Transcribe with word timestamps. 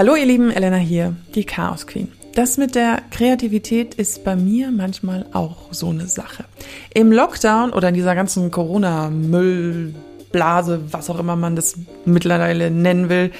Hallo 0.00 0.16
ihr 0.16 0.24
Lieben, 0.24 0.50
Elena 0.50 0.78
hier, 0.78 1.14
die 1.34 1.44
Chaos 1.44 1.86
Queen. 1.86 2.08
Das 2.34 2.56
mit 2.56 2.74
der 2.74 3.02
Kreativität 3.10 3.96
ist 3.96 4.24
bei 4.24 4.34
mir 4.34 4.70
manchmal 4.70 5.26
auch 5.34 5.70
so 5.72 5.90
eine 5.90 6.06
Sache. 6.06 6.46
Im 6.94 7.12
Lockdown 7.12 7.70
oder 7.70 7.90
in 7.90 7.94
dieser 7.94 8.14
ganzen 8.14 8.50
Corona-Müllblase, 8.50 10.80
was 10.90 11.10
auch 11.10 11.18
immer 11.18 11.36
man 11.36 11.54
das 11.54 11.74
mittlerweile 12.06 12.70
nennen 12.70 13.10
will, 13.10 13.30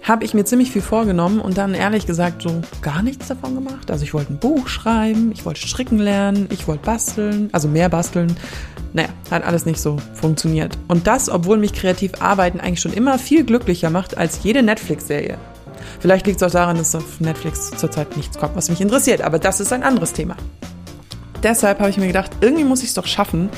habe 0.00 0.24
ich 0.24 0.32
mir 0.32 0.46
ziemlich 0.46 0.70
viel 0.70 0.80
vorgenommen 0.80 1.38
und 1.38 1.58
dann 1.58 1.74
ehrlich 1.74 2.06
gesagt 2.06 2.40
so 2.40 2.62
gar 2.80 3.02
nichts 3.02 3.28
davon 3.28 3.54
gemacht. 3.54 3.90
Also 3.90 4.02
ich 4.02 4.14
wollte 4.14 4.32
ein 4.32 4.38
Buch 4.38 4.68
schreiben, 4.68 5.32
ich 5.34 5.44
wollte 5.44 5.60
stricken 5.60 5.98
lernen, 5.98 6.48
ich 6.50 6.66
wollte 6.66 6.86
basteln, 6.86 7.50
also 7.52 7.68
mehr 7.68 7.90
basteln. 7.90 8.34
Naja, 8.94 9.10
hat 9.30 9.44
alles 9.44 9.66
nicht 9.66 9.82
so 9.82 9.98
funktioniert. 10.14 10.78
Und 10.88 11.06
das, 11.06 11.28
obwohl 11.28 11.58
mich 11.58 11.74
kreativ 11.74 12.12
arbeiten 12.20 12.58
eigentlich 12.58 12.80
schon 12.80 12.94
immer 12.94 13.18
viel 13.18 13.44
glücklicher 13.44 13.90
macht 13.90 14.16
als 14.16 14.42
jede 14.42 14.62
Netflix-Serie. 14.62 15.36
Vielleicht 15.98 16.26
liegt 16.26 16.40
es 16.40 16.46
auch 16.46 16.52
daran, 16.52 16.76
dass 16.76 16.94
auf 16.94 17.20
Netflix 17.20 17.70
zurzeit 17.70 18.16
nichts 18.16 18.38
kommt, 18.38 18.56
was 18.56 18.68
mich 18.70 18.80
interessiert, 18.80 19.20
aber 19.22 19.38
das 19.38 19.60
ist 19.60 19.72
ein 19.72 19.82
anderes 19.82 20.12
Thema. 20.12 20.36
Deshalb 21.42 21.78
habe 21.78 21.88
ich 21.88 21.96
mir 21.96 22.06
gedacht, 22.06 22.30
irgendwie 22.40 22.64
muss 22.64 22.82
ich 22.82 22.88
es 22.88 22.94
doch 22.94 23.06
schaffen, 23.06 23.48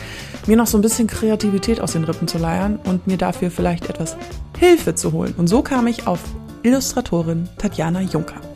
mir 0.47 0.57
noch 0.57 0.67
so 0.67 0.79
ein 0.79 0.83
bisschen 0.83 1.09
Kreativität 1.09 1.81
aus 1.81 1.93
den 1.93 2.05
Rippen 2.05 2.29
zu 2.29 2.39
leiern 2.39 2.79
und 2.85 3.07
mir 3.07 3.17
dafür 3.17 3.51
vielleicht 3.51 3.89
etwas 3.89 4.17
Hilfe 4.59 4.95
zu 4.95 5.13
holen. 5.13 5.35
Und 5.37 5.49
so 5.49 5.63
kam 5.63 5.87
ich 5.89 6.07
auf 6.07 6.21
Illustratorin 6.63 7.49
Tatjana 7.59 8.01
Juncker. 8.03 8.52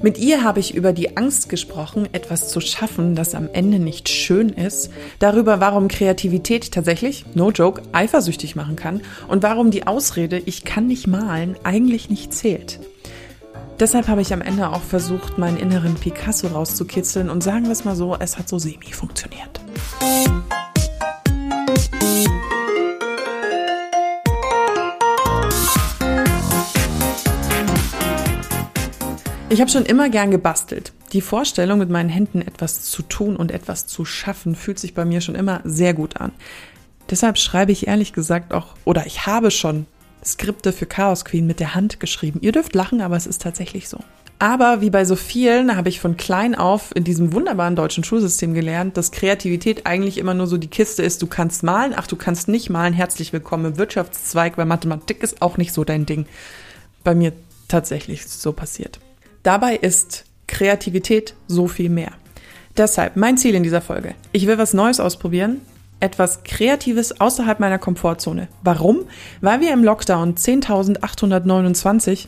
Mit 0.00 0.18
ihr 0.18 0.44
habe 0.44 0.60
ich 0.60 0.74
über 0.74 0.92
die 0.92 1.16
Angst 1.16 1.48
gesprochen, 1.48 2.08
etwas 2.12 2.48
zu 2.48 2.60
schaffen, 2.60 3.16
das 3.16 3.34
am 3.34 3.48
Ende 3.52 3.80
nicht 3.80 4.08
schön 4.08 4.50
ist, 4.50 4.90
darüber, 5.18 5.60
warum 5.60 5.88
Kreativität 5.88 6.70
tatsächlich, 6.70 7.24
no 7.34 7.50
joke, 7.50 7.82
eifersüchtig 7.92 8.54
machen 8.54 8.76
kann 8.76 9.00
und 9.26 9.42
warum 9.42 9.72
die 9.72 9.86
Ausrede, 9.88 10.38
ich 10.38 10.64
kann 10.64 10.86
nicht 10.86 11.08
malen, 11.08 11.56
eigentlich 11.64 12.10
nicht 12.10 12.32
zählt. 12.32 12.78
Deshalb 13.80 14.08
habe 14.08 14.22
ich 14.22 14.32
am 14.32 14.40
Ende 14.40 14.70
auch 14.70 14.82
versucht, 14.82 15.38
meinen 15.38 15.56
inneren 15.56 15.94
Picasso 15.94 16.48
rauszukitzeln 16.48 17.28
und 17.28 17.42
sagen 17.42 17.64
wir 17.64 17.72
es 17.72 17.84
mal 17.84 17.96
so, 17.96 18.16
es 18.18 18.38
hat 18.38 18.48
so 18.48 18.58
semi 18.58 18.92
funktioniert. 18.92 19.60
Ich 29.50 29.62
habe 29.62 29.70
schon 29.70 29.86
immer 29.86 30.10
gern 30.10 30.30
gebastelt. 30.30 30.92
Die 31.14 31.22
Vorstellung, 31.22 31.78
mit 31.78 31.88
meinen 31.88 32.10
Händen 32.10 32.42
etwas 32.42 32.82
zu 32.82 33.00
tun 33.00 33.34
und 33.34 33.50
etwas 33.50 33.86
zu 33.86 34.04
schaffen, 34.04 34.54
fühlt 34.54 34.78
sich 34.78 34.92
bei 34.92 35.06
mir 35.06 35.22
schon 35.22 35.34
immer 35.34 35.62
sehr 35.64 35.94
gut 35.94 36.20
an. 36.20 36.32
Deshalb 37.08 37.38
schreibe 37.38 37.72
ich 37.72 37.86
ehrlich 37.86 38.12
gesagt 38.12 38.52
auch, 38.52 38.74
oder 38.84 39.06
ich 39.06 39.26
habe 39.26 39.50
schon 39.50 39.86
Skripte 40.22 40.74
für 40.74 40.84
Chaos 40.84 41.24
Queen 41.24 41.46
mit 41.46 41.60
der 41.60 41.74
Hand 41.74 41.98
geschrieben. 41.98 42.40
Ihr 42.42 42.52
dürft 42.52 42.74
lachen, 42.74 43.00
aber 43.00 43.16
es 43.16 43.26
ist 43.26 43.40
tatsächlich 43.40 43.88
so. 43.88 44.00
Aber 44.38 44.82
wie 44.82 44.90
bei 44.90 45.06
so 45.06 45.16
vielen 45.16 45.74
habe 45.74 45.88
ich 45.88 45.98
von 45.98 46.18
klein 46.18 46.54
auf 46.54 46.94
in 46.94 47.04
diesem 47.04 47.32
wunderbaren 47.32 47.74
deutschen 47.74 48.04
Schulsystem 48.04 48.52
gelernt, 48.52 48.98
dass 48.98 49.12
Kreativität 49.12 49.86
eigentlich 49.86 50.18
immer 50.18 50.34
nur 50.34 50.46
so 50.46 50.58
die 50.58 50.68
Kiste 50.68 51.02
ist, 51.02 51.22
du 51.22 51.26
kannst 51.26 51.62
malen, 51.62 51.94
ach 51.96 52.06
du 52.06 52.16
kannst 52.16 52.48
nicht 52.48 52.68
malen, 52.68 52.92
herzlich 52.92 53.32
willkommen 53.32 53.64
im 53.64 53.78
Wirtschaftszweig, 53.78 54.58
weil 54.58 54.66
Mathematik 54.66 55.22
ist 55.22 55.40
auch 55.40 55.56
nicht 55.56 55.72
so 55.72 55.84
dein 55.84 56.04
Ding. 56.04 56.26
Bei 57.02 57.14
mir 57.14 57.32
tatsächlich 57.66 58.26
so 58.28 58.52
passiert. 58.52 59.00
Dabei 59.48 59.76
ist 59.76 60.26
Kreativität 60.46 61.32
so 61.46 61.68
viel 61.68 61.88
mehr. 61.88 62.12
Deshalb 62.76 63.16
mein 63.16 63.38
Ziel 63.38 63.54
in 63.54 63.62
dieser 63.62 63.80
Folge. 63.80 64.14
Ich 64.30 64.46
will 64.46 64.58
was 64.58 64.74
Neues 64.74 65.00
ausprobieren, 65.00 65.62
etwas 66.00 66.42
Kreatives 66.44 67.18
außerhalb 67.18 67.58
meiner 67.58 67.78
Komfortzone. 67.78 68.48
Warum? 68.62 69.06
Weil 69.40 69.62
wir 69.62 69.72
im 69.72 69.82
Lockdown 69.82 70.34
10.829, 70.34 72.26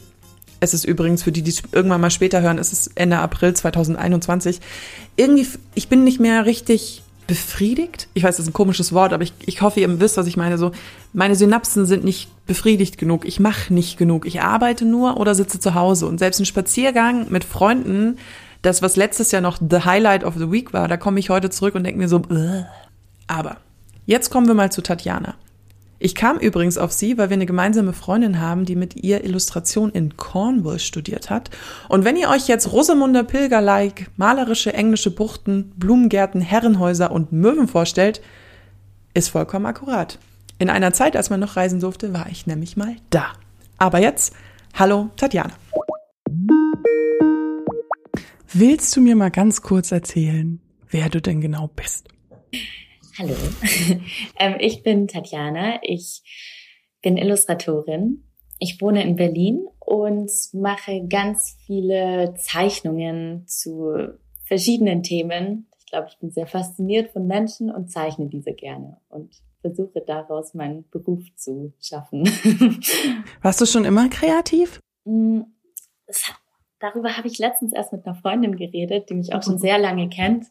es 0.61 0.73
ist 0.73 0.87
übrigens 0.87 1.23
für 1.23 1.31
die, 1.31 1.43
die 1.43 1.51
es 1.51 1.63
irgendwann 1.73 2.01
mal 2.01 2.11
später 2.11 2.41
hören, 2.41 2.57
es 2.57 2.73
ist 2.73 2.93
Ende 2.95 3.19
April 3.19 3.53
2021, 3.53 4.59
irgendwie, 5.17 5.47
ich 5.75 5.91
bin 5.91 6.05
nicht 6.05 6.21
mehr 6.21 6.47
richtig 6.47 7.03
befriedigt. 7.31 8.09
Ich 8.13 8.25
weiß, 8.25 8.39
das 8.39 8.47
ist 8.47 8.51
ein 8.51 8.55
komisches 8.55 8.93
Wort, 8.93 9.13
aber 9.13 9.23
ich, 9.23 9.33
ich 9.47 9.63
hoffe, 9.63 9.79
ihr 9.79 10.01
wisst, 10.01 10.17
was 10.17 10.27
ich 10.27 10.37
meine. 10.37 10.59
So, 10.59 10.73
meine 11.13 11.37
Synapsen 11.37 11.87
sind 11.87 12.03
nicht 12.03 12.29
befriedigt 12.49 12.99
genug. 12.99 13.25
Ich 13.25 13.39
mache 13.39 13.73
nicht 13.73 13.99
genug. 13.99 14.27
Ich 14.27 14.43
arbeite 14.43 14.85
nur 14.85 15.17
oder 15.17 15.37
sitze 15.37 15.61
zu 15.61 15.77
Hause. 15.77 16.07
Und 16.07 16.19
selbst 16.19 16.41
ein 16.41 16.45
Spaziergang 16.45 17.31
mit 17.31 17.45
Freunden, 17.45 18.19
das, 18.63 18.83
was 18.83 18.97
letztes 18.97 19.31
Jahr 19.31 19.43
noch 19.43 19.59
the 19.59 19.85
Highlight 19.85 20.25
of 20.25 20.35
the 20.39 20.51
Week 20.51 20.73
war, 20.73 20.89
da 20.89 20.97
komme 20.97 21.21
ich 21.21 21.31
heute 21.31 21.51
zurück 21.51 21.77
und 21.77 21.85
denke 21.85 22.01
mir 22.01 22.09
so, 22.09 22.17
Ugh. 22.17 22.67
aber 23.29 23.59
jetzt 24.07 24.31
kommen 24.31 24.49
wir 24.49 24.55
mal 24.55 24.73
zu 24.73 24.83
Tatjana. 24.83 25.37
Ich 26.03 26.15
kam 26.15 26.39
übrigens 26.39 26.79
auf 26.79 26.93
sie, 26.93 27.19
weil 27.19 27.29
wir 27.29 27.35
eine 27.35 27.45
gemeinsame 27.45 27.93
Freundin 27.93 28.41
haben, 28.41 28.65
die 28.65 28.75
mit 28.75 28.97
ihr 28.97 29.23
Illustration 29.23 29.91
in 29.91 30.17
Cornwall 30.17 30.79
studiert 30.79 31.29
hat. 31.29 31.51
Und 31.91 32.07
wenn 32.07 32.17
ihr 32.17 32.31
euch 32.31 32.49
jetzt 32.49 32.73
Rosamunder 32.73 33.23
Pilger-like 33.23 34.11
malerische 34.17 34.73
englische 34.73 35.15
Buchten, 35.15 35.73
Blumengärten, 35.77 36.41
Herrenhäuser 36.41 37.13
und 37.13 37.33
Möwen 37.33 37.69
vorstellt, 37.69 38.23
ist 39.13 39.29
vollkommen 39.29 39.67
akkurat. 39.67 40.19
In 40.59 40.71
einer 40.71 40.95
Zeit, 40.95 41.17
als 41.17 41.29
man 41.29 41.39
noch 41.39 41.57
reisen 41.57 41.81
durfte, 41.81 42.15
war 42.15 42.29
ich 42.31 42.47
nämlich 42.47 42.79
mal 42.79 42.97
da. 43.11 43.27
Aber 43.77 44.01
jetzt, 44.01 44.33
hallo 44.73 45.11
Tatjana. 45.17 45.53
Willst 48.55 48.97
du 48.97 49.03
mir 49.03 49.17
mal 49.17 49.31
ganz 49.31 49.61
kurz 49.61 49.93
erzählen, 49.93 50.61
wer 50.89 51.11
du 51.11 51.21
denn 51.21 51.43
genau 51.43 51.69
bist? 51.77 52.09
Hallo, 53.19 53.35
ähm, 54.39 54.57
ich 54.61 54.83
bin 54.83 55.09
Tatjana. 55.09 55.81
Ich 55.83 56.23
bin 57.03 57.17
Illustratorin. 57.17 58.25
Ich 58.59 58.81
wohne 58.81 59.03
in 59.03 59.17
Berlin 59.17 59.67
und 59.81 60.31
mache 60.53 61.07
ganz 61.09 61.57
viele 61.67 62.35
Zeichnungen 62.37 63.47
zu 63.47 63.95
verschiedenen 64.45 65.03
Themen. 65.03 65.67
Ich 65.79 65.87
glaube, 65.87 66.09
ich 66.11 66.19
bin 66.19 66.31
sehr 66.31 66.47
fasziniert 66.47 67.13
von 67.13 67.27
Menschen 67.27 67.71
und 67.71 67.91
zeichne 67.91 68.29
diese 68.29 68.53
gerne 68.53 68.99
und 69.09 69.35
versuche 69.61 70.03
daraus 70.07 70.55
meinen 70.55 70.89
Beruf 70.91 71.25
zu 71.37 71.73
schaffen. 71.81 72.25
Warst 73.43 73.61
du 73.61 73.67
schon 73.67 73.85
immer 73.85 74.09
kreativ? 74.09 74.79
Mm, 75.05 75.41
hat, 76.09 76.37
darüber 76.79 77.17
habe 77.17 77.29
ich 77.29 77.39
letztens 77.39 77.73
erst 77.73 77.93
mit 77.93 78.07
einer 78.07 78.15
Freundin 78.15 78.57
geredet, 78.57 79.11
die 79.11 79.15
mich 79.15 79.35
auch 79.35 79.43
schon 79.43 79.59
sehr 79.59 79.79
lange 79.79 80.09
kennt. 80.09 80.47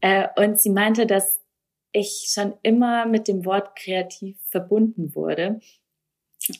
Äh, 0.00 0.28
und 0.36 0.60
sie 0.60 0.70
meinte, 0.70 1.06
dass 1.06 1.39
ich 1.92 2.30
schon 2.32 2.54
immer 2.62 3.06
mit 3.06 3.28
dem 3.28 3.44
Wort 3.44 3.76
kreativ 3.76 4.38
verbunden 4.48 5.14
wurde, 5.14 5.60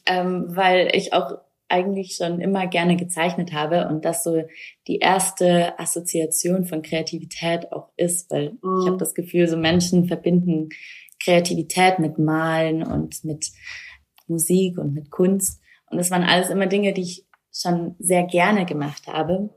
ähm, 0.06 0.44
weil 0.48 0.90
ich 0.94 1.12
auch 1.12 1.38
eigentlich 1.68 2.16
schon 2.16 2.40
immer 2.40 2.66
gerne 2.66 2.96
gezeichnet 2.96 3.52
habe 3.52 3.88
und 3.88 4.04
das 4.04 4.24
so 4.24 4.42
die 4.88 4.98
erste 4.98 5.78
Assoziation 5.78 6.64
von 6.64 6.82
Kreativität 6.82 7.70
auch 7.70 7.90
ist, 7.96 8.30
weil 8.30 8.58
mhm. 8.62 8.80
ich 8.80 8.86
habe 8.86 8.96
das 8.96 9.14
Gefühl, 9.14 9.46
so 9.46 9.56
Menschen 9.56 10.06
verbinden 10.06 10.70
Kreativität 11.22 11.98
mit 11.98 12.18
Malen 12.18 12.82
und 12.82 13.24
mit 13.24 13.50
Musik 14.26 14.78
und 14.78 14.94
mit 14.94 15.10
Kunst 15.10 15.60
und 15.90 15.98
das 15.98 16.10
waren 16.10 16.22
alles 16.22 16.50
immer 16.50 16.66
Dinge, 16.66 16.92
die 16.92 17.02
ich 17.02 17.26
schon 17.52 17.94
sehr 17.98 18.24
gerne 18.24 18.64
gemacht 18.64 19.06
habe 19.06 19.50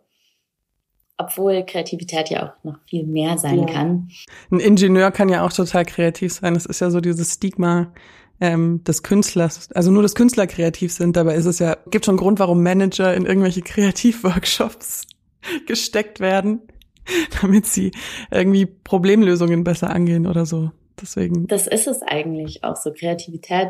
obwohl 1.17 1.63
Kreativität 1.65 2.29
ja 2.29 2.47
auch 2.47 2.63
noch 2.63 2.79
viel 2.87 3.05
mehr 3.05 3.37
sein 3.37 3.67
ja. 3.67 3.73
kann. 3.73 4.09
Ein 4.51 4.59
Ingenieur 4.59 5.11
kann 5.11 5.29
ja 5.29 5.45
auch 5.45 5.53
total 5.53 5.85
kreativ 5.85 6.33
sein. 6.33 6.53
Das 6.53 6.65
ist 6.65 6.79
ja 6.79 6.89
so 6.89 7.01
dieses 7.01 7.35
Stigma 7.35 7.93
ähm, 8.41 8.83
des 8.83 9.03
Künstlers. 9.03 9.71
Also 9.73 9.91
nur, 9.91 10.01
dass 10.01 10.15
Künstler 10.15 10.47
kreativ 10.47 10.91
sind. 10.91 11.15
Dabei 11.15 11.35
ist 11.35 11.45
es 11.45 11.59
ja, 11.59 11.77
gibt 11.89 12.05
schon 12.05 12.13
einen 12.13 12.19
Grund, 12.19 12.39
warum 12.39 12.63
Manager 12.63 13.13
in 13.13 13.25
irgendwelche 13.25 13.61
Kreativworkshops 13.61 15.07
gesteckt 15.67 16.19
werden, 16.19 16.61
damit 17.41 17.67
sie 17.67 17.91
irgendwie 18.31 18.65
Problemlösungen 18.65 19.63
besser 19.63 19.89
angehen 19.91 20.27
oder 20.27 20.45
so. 20.45 20.71
Deswegen. 20.99 21.47
Das 21.47 21.67
ist 21.67 21.87
es 21.87 22.01
eigentlich 22.01 22.63
auch 22.63 22.75
so. 22.75 22.91
Kreativität 22.91 23.69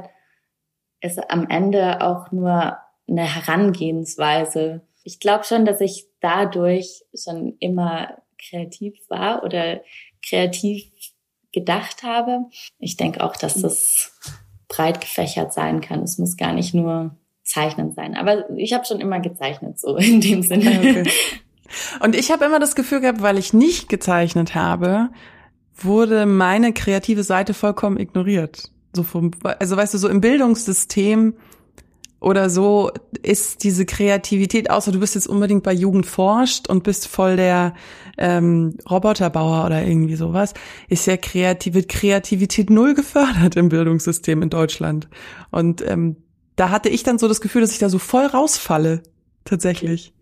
ist 1.01 1.19
am 1.29 1.47
Ende 1.49 2.01
auch 2.01 2.31
nur 2.31 2.77
eine 3.07 3.23
Herangehensweise 3.23 4.81
ich 5.03 5.19
glaube 5.19 5.43
schon, 5.43 5.65
dass 5.65 5.81
ich 5.81 6.07
dadurch 6.23 7.03
schon 7.13 7.57
immer 7.59 8.17
kreativ 8.39 8.95
war 9.09 9.43
oder 9.43 9.81
kreativ 10.25 10.85
gedacht 11.51 12.03
habe. 12.03 12.45
Ich 12.79 12.97
denke 12.97 13.23
auch, 13.23 13.35
dass 13.35 13.55
das 13.55 14.11
breit 14.69 15.01
gefächert 15.01 15.53
sein 15.53 15.81
kann. 15.81 16.01
Es 16.01 16.17
muss 16.17 16.37
gar 16.37 16.53
nicht 16.53 16.73
nur 16.73 17.15
Zeichnen 17.43 17.93
sein. 17.93 18.15
Aber 18.15 18.49
ich 18.57 18.73
habe 18.73 18.85
schon 18.85 19.01
immer 19.01 19.19
gezeichnet, 19.19 19.79
so 19.79 19.97
in 19.97 20.21
dem 20.21 20.41
Sinne. 20.43 20.79
Okay. 20.79 21.03
Und 21.99 22.15
ich 22.15 22.31
habe 22.31 22.45
immer 22.45 22.59
das 22.59 22.75
Gefühl 22.75 23.01
gehabt, 23.01 23.21
weil 23.21 23.37
ich 23.37 23.53
nicht 23.53 23.89
gezeichnet 23.89 24.55
habe, 24.55 25.09
wurde 25.75 26.25
meine 26.25 26.71
kreative 26.71 27.23
Seite 27.23 27.53
vollkommen 27.53 27.99
ignoriert. 27.99 28.71
So 28.95 29.03
vom, 29.03 29.31
also 29.43 29.75
weißt 29.75 29.93
du, 29.93 29.97
so 29.97 30.07
im 30.07 30.21
Bildungssystem 30.21 31.35
oder 32.23 32.49
so 32.49 32.91
ist 33.21 33.63
diese 33.63 33.85
Kreativität, 33.85 34.69
außer 34.69 34.91
du 34.91 34.99
bist 34.99 35.15
jetzt 35.15 35.27
unbedingt 35.27 35.63
bei 35.63 35.73
Jugend 35.73 36.05
forscht 36.05 36.69
und 36.69 36.83
bist 36.83 37.07
voll 37.07 37.35
der 37.35 37.73
ähm, 38.17 38.77
Roboterbauer 38.89 39.65
oder 39.65 39.83
irgendwie 39.83 40.15
sowas, 40.15 40.53
ist 40.87 41.05
ja 41.05 41.17
kreative 41.17 41.83
Kreativität 41.83 42.69
null 42.69 42.93
gefördert 42.93 43.55
im 43.55 43.69
Bildungssystem 43.69 44.41
in 44.41 44.49
Deutschland. 44.49 45.09
Und 45.51 45.85
ähm, 45.87 46.17
da 46.55 46.69
hatte 46.69 46.89
ich 46.89 47.03
dann 47.03 47.19
so 47.19 47.27
das 47.27 47.41
Gefühl, 47.41 47.61
dass 47.61 47.71
ich 47.71 47.79
da 47.79 47.89
so 47.89 47.99
voll 47.99 48.25
rausfalle. 48.25 49.03
tatsächlich. 49.45 50.13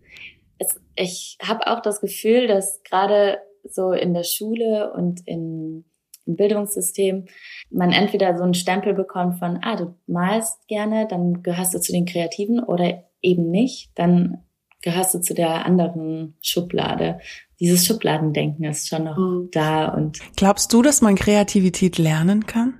Es, 0.58 0.80
ich 0.96 1.38
habe 1.42 1.66
auch 1.66 1.82
das 1.82 2.00
Gefühl, 2.00 2.46
dass 2.46 2.82
gerade 2.82 3.38
so 3.64 3.92
in 3.92 4.14
der 4.14 4.24
Schule 4.24 4.92
und 4.92 5.20
in, 5.26 5.84
Bildungssystem 6.24 7.26
man 7.70 7.92
entweder 7.92 8.36
so 8.36 8.44
einen 8.44 8.54
Stempel 8.54 8.94
bekommt 8.94 9.38
von, 9.38 9.58
ah, 9.62 9.76
du 9.76 9.94
malst 10.06 10.66
gerne, 10.68 11.06
dann 11.08 11.42
gehörst 11.42 11.74
du 11.74 11.80
zu 11.80 11.92
den 11.92 12.06
Kreativen 12.06 12.62
oder 12.62 13.04
eben 13.20 13.50
nicht, 13.50 13.90
dann 13.94 14.44
gehörst 14.82 15.14
du 15.14 15.20
zu 15.20 15.34
der 15.34 15.64
anderen 15.64 16.36
Schublade. 16.42 17.20
Dieses 17.60 17.86
Schubladendenken 17.86 18.64
ist 18.64 18.88
schon 18.88 19.04
noch 19.04 19.16
mhm. 19.16 19.48
da 19.52 19.88
und. 19.88 20.20
Glaubst 20.36 20.72
du, 20.72 20.82
dass 20.82 21.00
man 21.00 21.14
Kreativität 21.14 21.98
lernen 21.98 22.46
kann? 22.46 22.74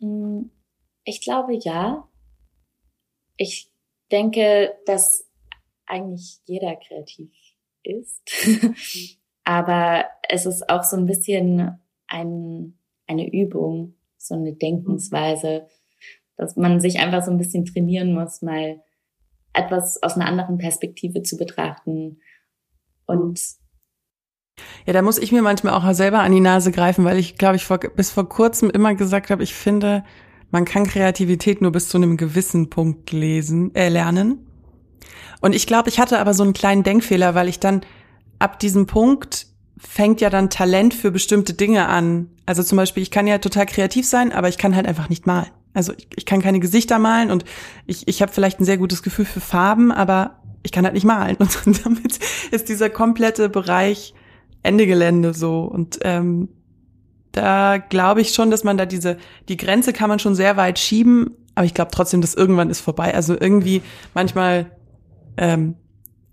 Hm, 0.00 0.50
ich 1.04 1.20
glaube 1.20 1.54
ja. 1.54 2.08
Ich 3.36 3.70
denke, 4.10 4.74
dass 4.86 5.28
eigentlich 5.86 6.40
jeder 6.44 6.76
kreativ 6.76 7.30
ist. 7.82 8.22
Aber 9.44 10.04
es 10.28 10.44
ist 10.44 10.68
auch 10.68 10.82
so 10.82 10.96
ein 10.96 11.06
bisschen 11.06 11.78
ein, 12.08 12.78
eine 13.06 13.32
Übung, 13.32 13.94
so 14.16 14.34
eine 14.34 14.54
Denkensweise, 14.54 15.66
dass 16.36 16.56
man 16.56 16.80
sich 16.80 16.98
einfach 16.98 17.24
so 17.24 17.30
ein 17.30 17.38
bisschen 17.38 17.64
trainieren 17.64 18.12
muss, 18.12 18.42
mal 18.42 18.80
etwas 19.52 20.02
aus 20.02 20.14
einer 20.14 20.26
anderen 20.26 20.58
Perspektive 20.58 21.22
zu 21.22 21.36
betrachten. 21.36 22.20
Und 23.06 23.40
ja, 24.86 24.92
da 24.92 25.02
muss 25.02 25.18
ich 25.18 25.32
mir 25.32 25.42
manchmal 25.42 25.74
auch 25.74 25.92
selber 25.92 26.20
an 26.20 26.32
die 26.32 26.40
Nase 26.40 26.72
greifen, 26.72 27.04
weil 27.04 27.18
ich, 27.18 27.36
glaube 27.36 27.56
ich, 27.56 27.64
vor, 27.64 27.78
bis 27.78 28.10
vor 28.10 28.28
kurzem 28.28 28.70
immer 28.70 28.94
gesagt 28.94 29.30
habe, 29.30 29.42
ich 29.42 29.54
finde, 29.54 30.04
man 30.50 30.64
kann 30.64 30.84
Kreativität 30.84 31.60
nur 31.60 31.72
bis 31.72 31.88
zu 31.88 31.98
einem 31.98 32.16
gewissen 32.16 32.70
Punkt 32.70 33.12
lesen, 33.12 33.74
äh, 33.74 33.88
lernen. 33.88 34.46
Und 35.40 35.54
ich 35.54 35.66
glaube, 35.66 35.88
ich 35.88 36.00
hatte 36.00 36.18
aber 36.18 36.34
so 36.34 36.42
einen 36.42 36.52
kleinen 36.52 36.82
Denkfehler, 36.82 37.34
weil 37.34 37.48
ich 37.48 37.60
dann 37.60 37.82
ab 38.38 38.58
diesem 38.58 38.86
Punkt 38.86 39.46
fängt 39.78 40.20
ja 40.20 40.30
dann 40.30 40.50
Talent 40.50 40.94
für 40.94 41.10
bestimmte 41.10 41.54
Dinge 41.54 41.88
an. 41.88 42.30
Also 42.46 42.62
zum 42.62 42.76
Beispiel, 42.76 43.02
ich 43.02 43.10
kann 43.10 43.26
ja 43.26 43.38
total 43.38 43.66
kreativ 43.66 44.06
sein, 44.06 44.32
aber 44.32 44.48
ich 44.48 44.58
kann 44.58 44.74
halt 44.74 44.86
einfach 44.86 45.08
nicht 45.08 45.26
malen. 45.26 45.50
Also 45.74 45.92
ich, 45.96 46.08
ich 46.16 46.26
kann 46.26 46.42
keine 46.42 46.60
Gesichter 46.60 46.98
malen 46.98 47.30
und 47.30 47.44
ich, 47.86 48.08
ich 48.08 48.22
habe 48.22 48.32
vielleicht 48.32 48.60
ein 48.60 48.64
sehr 48.64 48.78
gutes 48.78 49.02
Gefühl 49.02 49.24
für 49.24 49.40
Farben, 49.40 49.92
aber 49.92 50.40
ich 50.62 50.72
kann 50.72 50.84
halt 50.84 50.94
nicht 50.94 51.04
malen. 51.04 51.36
Und 51.66 51.84
damit 51.86 52.18
ist 52.50 52.68
dieser 52.68 52.90
komplette 52.90 53.48
Bereich 53.48 54.14
Ende 54.62 54.86
Gelände 54.86 55.34
so. 55.34 55.62
Und 55.62 55.98
ähm, 56.02 56.48
da 57.32 57.78
glaube 57.78 58.20
ich 58.20 58.34
schon, 58.34 58.50
dass 58.50 58.64
man 58.64 58.76
da 58.76 58.86
diese, 58.86 59.18
die 59.48 59.56
Grenze 59.56 59.92
kann 59.92 60.08
man 60.08 60.18
schon 60.18 60.34
sehr 60.34 60.56
weit 60.56 60.78
schieben, 60.78 61.30
aber 61.54 61.64
ich 61.64 61.74
glaube 61.74 61.90
trotzdem, 61.92 62.20
dass 62.20 62.34
irgendwann 62.34 62.70
ist 62.70 62.80
vorbei. 62.80 63.14
Also 63.14 63.36
irgendwie 63.38 63.82
manchmal, 64.14 64.70
ähm, 65.36 65.74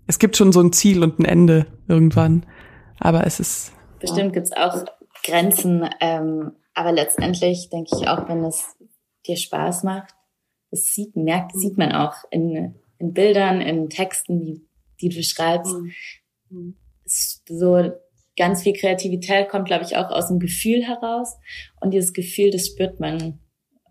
es 0.06 0.18
gibt 0.18 0.36
schon 0.36 0.52
so 0.52 0.60
ein 0.60 0.72
Ziel 0.72 1.02
und 1.02 1.18
ein 1.18 1.24
Ende 1.24 1.66
irgendwann. 1.88 2.44
Aber 2.98 3.26
es 3.26 3.40
ist. 3.40 3.72
Bestimmt 3.98 4.32
gibt's 4.32 4.52
auch 4.52 4.84
Grenzen, 5.24 5.88
ähm, 6.00 6.52
aber 6.74 6.92
letztendlich 6.92 7.70
denke 7.70 7.96
ich 7.96 8.08
auch, 8.08 8.28
wenn 8.28 8.44
es 8.44 8.76
dir 9.26 9.36
Spaß 9.36 9.82
macht. 9.82 10.14
Das 10.70 10.82
sieht, 10.94 11.16
merkt, 11.16 11.56
sieht 11.56 11.78
man 11.78 11.92
auch 11.92 12.14
in, 12.30 12.74
in 12.98 13.12
Bildern, 13.12 13.60
in 13.60 13.88
Texten, 13.88 14.40
die, 14.40 14.66
die 15.00 15.08
du 15.08 15.22
schreibst. 15.22 15.74
Mhm. 16.50 16.76
So 17.04 17.92
ganz 18.36 18.62
viel 18.62 18.74
Kreativität 18.74 19.48
kommt, 19.48 19.66
glaube 19.66 19.84
ich, 19.84 19.96
auch 19.96 20.10
aus 20.10 20.28
dem 20.28 20.38
Gefühl 20.38 20.82
heraus. 20.82 21.36
Und 21.80 21.92
dieses 21.92 22.12
Gefühl, 22.12 22.50
das 22.50 22.66
spürt 22.66 23.00
man, 23.00 23.38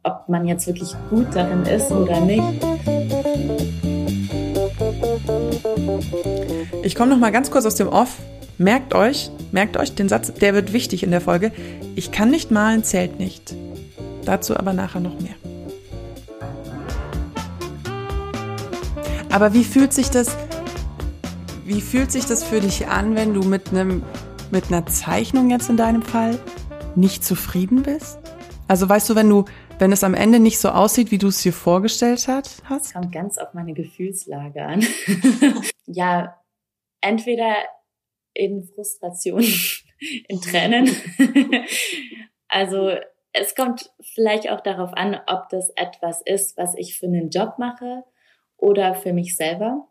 ob 0.04 0.30
man 0.30 0.48
jetzt 0.48 0.68
wirklich 0.68 0.92
gut 1.10 1.28
darin 1.34 1.64
ist 1.64 1.92
oder 1.92 2.22
nicht. 2.22 2.44
Ich 6.84 6.96
komme 6.96 7.12
noch 7.12 7.18
mal 7.18 7.32
ganz 7.32 7.50
kurz 7.50 7.66
aus 7.66 7.76
dem 7.76 7.88
Off. 7.88 8.20
Merkt 8.58 8.94
euch, 8.94 9.32
merkt 9.52 9.76
euch 9.76 9.96
den 9.96 10.08
Satz, 10.08 10.34
der 10.34 10.54
wird 10.54 10.72
wichtig 10.72 11.04
in 11.04 11.12
der 11.12 11.20
Folge. 11.20 11.52
Ich 11.96 12.12
kann 12.12 12.30
nicht 12.30 12.52
malen, 12.52 12.86
zählt 12.86 13.20
nicht. 13.20 13.54
Dazu 14.24 14.56
aber 14.56 14.72
nachher 14.72 15.02
noch 15.02 15.20
mehr. 15.20 15.36
Aber 19.30 19.54
wie 19.54 19.66
fühlt 19.66 19.92
sich 19.92 20.10
das, 20.10 20.38
wie 21.66 21.82
fühlt 21.82 22.14
sich 22.14 22.26
das 22.26 22.46
für 22.46 22.62
dich 22.62 22.88
an, 22.88 23.16
wenn 23.16 23.34
du 23.34 23.44
mit 23.44 23.72
einem, 23.72 24.04
mit 24.52 24.68
einer 24.68 24.86
Zeichnung 24.86 25.52
jetzt 25.52 25.70
in 25.70 25.76
deinem 25.76 26.02
Fall 26.02 26.40
nicht 26.96 27.26
zufrieden 27.26 27.84
bist? 27.84 28.20
Also 28.70 28.88
weißt 28.88 29.10
du, 29.10 29.16
wenn 29.16 29.30
du, 29.30 29.44
wenn 29.80 29.92
es 29.92 30.06
am 30.06 30.14
Ende 30.14 30.40
nicht 30.40 30.60
so 30.60 30.70
aussieht, 30.70 31.12
wie 31.12 31.18
du 31.18 31.28
es 31.28 31.42
dir 31.42 31.52
vorgestellt 31.52 32.30
hast? 32.30 32.64
Das 32.70 32.94
kommt 32.94 33.12
ganz 33.12 33.38
auf 33.38 33.54
meine 33.54 33.74
Gefühlslage 33.74 34.66
an. 34.66 34.86
ja, 35.86 36.38
entweder 37.02 37.56
in 38.36 38.64
Frustration, 38.64 39.44
in 40.28 40.42
Tränen. 40.42 40.90
also 42.48 42.92
es 43.34 43.56
kommt 43.56 43.92
vielleicht 44.02 44.50
auch 44.50 44.62
darauf 44.62 44.94
an, 44.94 45.20
ob 45.28 45.50
das 45.50 45.70
etwas 45.76 46.22
ist, 46.22 46.58
was 46.58 46.76
ich 46.78 46.98
für 46.98 47.08
einen 47.08 47.30
Job 47.30 47.56
mache 47.58 48.04
oder 48.58 48.94
für 48.94 49.14
mich 49.14 49.36
selber, 49.36 49.88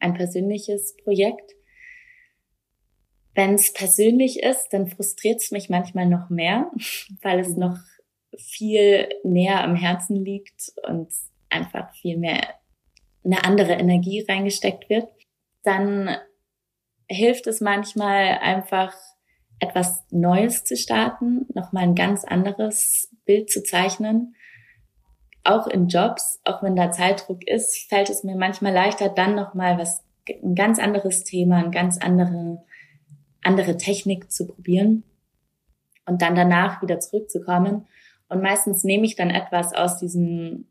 ein 0.00 0.14
persönliches 0.14 0.96
Projekt. 1.04 1.52
Wenn 3.34 3.54
es 3.54 3.72
persönlich 3.72 4.42
ist, 4.42 4.70
dann 4.70 4.88
frustriert 4.88 5.40
es 5.42 5.50
mich 5.50 5.70
manchmal 5.70 6.06
noch 6.06 6.28
mehr, 6.30 6.70
weil 7.22 7.38
es 7.38 7.56
noch 7.56 7.78
viel 8.36 9.08
näher 9.24 9.62
am 9.62 9.76
Herzen 9.76 10.16
liegt 10.16 10.72
und 10.86 11.08
einfach 11.48 11.94
viel 11.94 12.18
mehr 12.18 12.42
eine 13.24 13.44
andere 13.44 13.72
Energie 13.72 14.24
reingesteckt 14.28 14.88
wird. 14.88 15.08
Dann 15.62 16.16
hilft 17.08 17.46
es 17.46 17.60
manchmal 17.60 18.38
einfach 18.40 18.94
etwas 19.58 20.04
Neues 20.10 20.64
zu 20.64 20.76
starten, 20.76 21.46
nochmal 21.54 21.84
ein 21.84 21.94
ganz 21.94 22.24
anderes 22.24 23.14
Bild 23.24 23.50
zu 23.50 23.62
zeichnen. 23.62 24.34
Auch 25.44 25.66
in 25.66 25.88
Jobs, 25.88 26.40
auch 26.44 26.62
wenn 26.62 26.76
da 26.76 26.90
Zeitdruck 26.90 27.46
ist, 27.46 27.88
fällt 27.88 28.10
es 28.10 28.24
mir 28.24 28.36
manchmal 28.36 28.72
leichter, 28.72 29.08
dann 29.08 29.34
nochmal 29.34 29.78
was, 29.78 30.02
ein 30.42 30.54
ganz 30.54 30.78
anderes 30.78 31.24
Thema, 31.24 31.58
ein 31.58 31.70
ganz 31.70 31.98
andere, 31.98 32.64
andere 33.42 33.76
Technik 33.76 34.30
zu 34.30 34.46
probieren 34.46 35.04
und 36.04 36.20
dann 36.20 36.34
danach 36.34 36.82
wieder 36.82 36.98
zurückzukommen. 36.98 37.86
Und 38.28 38.42
meistens 38.42 38.82
nehme 38.82 39.06
ich 39.06 39.14
dann 39.14 39.30
etwas 39.30 39.72
aus 39.72 39.98
diesem 39.98 40.66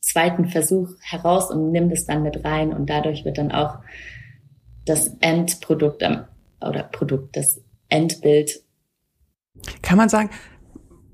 zweiten 0.00 0.46
Versuch 0.46 0.90
heraus 1.00 1.50
und 1.50 1.70
nehme 1.70 1.88
das 1.88 2.04
dann 2.04 2.22
mit 2.22 2.44
rein 2.44 2.72
und 2.72 2.90
dadurch 2.90 3.24
wird 3.24 3.38
dann 3.38 3.52
auch 3.52 3.78
das 4.84 5.16
Endprodukt 5.20 6.02
oder 6.60 6.82
Produkt, 6.84 7.36
das 7.36 7.60
Endbild. 7.88 8.62
Kann 9.82 9.98
man 9.98 10.08
sagen, 10.08 10.30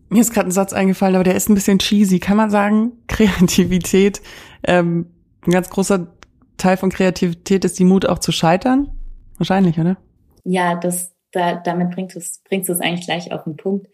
mir 0.09 0.21
ist 0.21 0.33
gerade 0.33 0.49
ein 0.49 0.53
Satz 0.53 0.73
eingefallen, 0.73 1.15
aber 1.15 1.25
der 1.25 1.37
ist 1.37 1.49
ein 1.49 1.55
bisschen 1.55 1.79
cheesy. 1.79 2.19
Kann 2.19 2.37
man 2.37 2.51
sagen, 2.51 2.93
Kreativität, 3.09 4.21
ähm, 4.65 5.11
ein 5.47 5.53
ganz 5.53 5.71
großer 5.71 6.13
Teil 6.57 6.77
von 6.77 6.91
Kreativität 6.91 7.65
ist 7.65 7.79
die 7.79 7.85
Mut 7.85 8.07
auch 8.07 8.19
zu 8.19 8.33
scheitern? 8.33 8.91
Wahrscheinlich, 9.39 9.79
oder? 9.79 9.97
Ja, 10.45 10.75
das, 10.75 11.15
da, 11.33 11.55
damit 11.55 11.93
bringt 11.93 12.15
es, 12.17 12.43
bringt 12.45 12.69
es 12.69 12.81
eigentlich 12.81 13.07
gleich 13.07 13.33
auf 13.33 13.45
den 13.45 13.57
Punkt. 13.57 13.87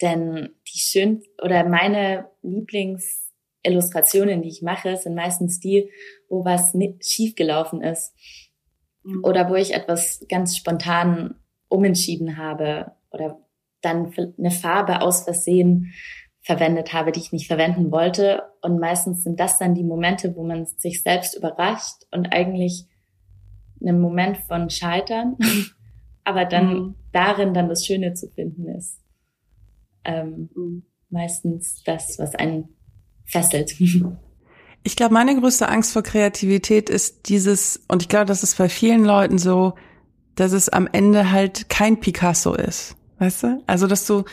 Denn 0.00 0.50
die 0.66 0.78
schön, 0.78 1.22
oder 1.42 1.68
meine 1.68 2.28
Lieblingsillustrationen, 2.42 4.42
die 4.42 4.48
ich 4.48 4.62
mache, 4.62 4.96
sind 4.96 5.14
meistens 5.14 5.60
die, 5.60 5.90
wo 6.28 6.44
was 6.44 6.74
schief 7.00 7.34
gelaufen 7.34 7.82
ist. 7.82 8.14
Mhm. 9.02 9.24
Oder 9.24 9.48
wo 9.48 9.54
ich 9.54 9.74
etwas 9.74 10.24
ganz 10.28 10.56
spontan 10.56 11.34
umentschieden 11.68 12.36
habe 12.36 12.92
oder 13.10 13.40
dann 13.80 14.12
eine 14.38 14.50
Farbe 14.50 15.02
aus 15.02 15.24
Versehen 15.24 15.92
verwendet 16.40 16.92
habe, 16.92 17.12
die 17.12 17.20
ich 17.20 17.32
nicht 17.32 17.46
verwenden 17.46 17.90
wollte. 17.92 18.42
Und 18.62 18.80
meistens 18.80 19.22
sind 19.22 19.38
das 19.38 19.58
dann 19.58 19.74
die 19.74 19.84
Momente, 19.84 20.34
wo 20.34 20.44
man 20.44 20.66
sich 20.66 21.02
selbst 21.02 21.36
überrascht 21.36 22.04
und 22.10 22.32
eigentlich 22.32 22.86
einen 23.80 24.00
Moment 24.00 24.38
von 24.38 24.70
Scheitern, 24.70 25.36
aber 26.24 26.44
dann 26.44 26.74
mhm. 26.74 26.94
darin 27.12 27.54
dann 27.54 27.68
das 27.68 27.86
Schöne 27.86 28.14
zu 28.14 28.28
finden 28.30 28.66
ist. 28.68 29.00
Ähm, 30.04 30.48
mhm. 30.54 30.82
Meistens 31.10 31.82
das, 31.84 32.18
was 32.18 32.34
einen 32.34 32.70
fesselt. 33.24 33.74
Ich 34.82 34.96
glaube, 34.96 35.14
meine 35.14 35.38
größte 35.38 35.68
Angst 35.68 35.92
vor 35.92 36.02
Kreativität 36.02 36.88
ist 36.88 37.28
dieses, 37.28 37.80
und 37.88 38.02
ich 38.02 38.08
glaube, 38.08 38.26
das 38.26 38.42
ist 38.42 38.56
bei 38.56 38.68
vielen 38.68 39.04
Leuten 39.04 39.38
so, 39.38 39.74
dass 40.34 40.52
es 40.52 40.68
am 40.68 40.88
Ende 40.90 41.30
halt 41.30 41.68
kein 41.68 42.00
Picasso 42.00 42.54
ist. 42.54 42.96
Weißt 43.18 43.42
du? 43.42 43.62
Also, 43.66 43.86
dass 43.86 44.06
du, 44.06 44.24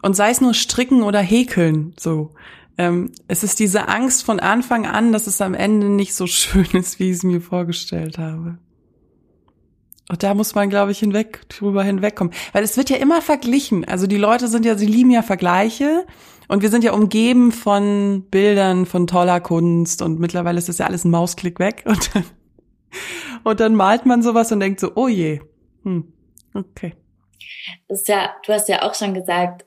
und 0.00 0.16
sei 0.16 0.30
es 0.30 0.40
nur 0.40 0.54
stricken 0.54 1.02
oder 1.02 1.20
häkeln, 1.20 1.94
so. 1.98 2.34
Ähm, 2.78 3.12
es 3.28 3.44
ist 3.44 3.60
diese 3.60 3.88
Angst 3.88 4.24
von 4.24 4.40
Anfang 4.40 4.86
an, 4.86 5.12
dass 5.12 5.26
es 5.26 5.40
am 5.42 5.54
Ende 5.54 5.88
nicht 5.88 6.14
so 6.14 6.26
schön 6.28 6.66
ist, 6.72 6.98
wie 6.98 7.10
ich 7.10 7.18
es 7.18 7.22
mir 7.22 7.40
vorgestellt 7.40 8.18
habe. 8.18 8.58
Und 10.08 10.22
da 10.22 10.34
muss 10.34 10.54
man, 10.54 10.68
glaube 10.68 10.92
ich, 10.92 10.98
hinweg, 10.98 11.48
drüber 11.48 11.84
hinwegkommen. 11.84 12.32
Weil 12.52 12.64
es 12.64 12.76
wird 12.76 12.90
ja 12.90 12.96
immer 12.96 13.22
verglichen. 13.22 13.86
Also 13.86 14.06
die 14.06 14.16
Leute 14.16 14.48
sind 14.48 14.66
ja, 14.66 14.76
sie 14.76 14.86
lieben 14.86 15.10
ja 15.10 15.22
Vergleiche. 15.22 16.06
Und 16.52 16.60
wir 16.60 16.68
sind 16.68 16.84
ja 16.84 16.92
umgeben 16.92 17.50
von 17.50 18.26
Bildern, 18.30 18.84
von 18.84 19.06
toller 19.06 19.40
Kunst. 19.40 20.02
Und 20.02 20.20
mittlerweile 20.20 20.58
ist 20.58 20.68
das 20.68 20.76
ja 20.78 20.86
alles 20.86 21.04
ein 21.04 21.10
Mausklick 21.10 21.58
weg. 21.58 21.82
Und 21.86 22.14
dann 22.14 22.24
Und 23.44 23.60
dann 23.60 23.74
malt 23.74 24.06
man 24.06 24.22
sowas 24.22 24.52
und 24.52 24.60
denkt 24.60 24.80
so, 24.80 24.92
oh 24.94 25.08
je. 25.08 25.40
Hm. 25.82 26.12
Okay. 26.54 26.94
Das 27.88 28.00
ist 28.00 28.08
ja, 28.08 28.34
du 28.44 28.52
hast 28.52 28.68
ja 28.68 28.82
auch 28.82 28.94
schon 28.94 29.14
gesagt, 29.14 29.66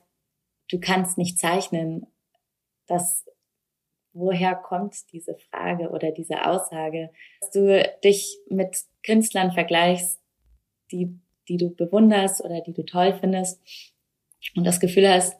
du 0.70 0.78
kannst 0.80 1.18
nicht 1.18 1.38
zeichnen. 1.38 2.06
Das, 2.86 3.26
woher 4.12 4.54
kommt 4.54 5.12
diese 5.12 5.36
Frage 5.50 5.90
oder 5.90 6.12
diese 6.12 6.46
Aussage? 6.46 7.10
Dass 7.40 7.50
du 7.50 7.82
dich 8.04 8.38
mit 8.48 8.76
Künstlern 9.04 9.52
vergleichst, 9.52 10.20
die, 10.92 11.18
die 11.48 11.56
du 11.56 11.74
bewunderst 11.74 12.42
oder 12.44 12.60
die 12.60 12.72
du 12.72 12.84
toll 12.84 13.16
findest 13.18 13.60
und 14.54 14.64
das 14.64 14.78
Gefühl 14.78 15.08
hast, 15.08 15.36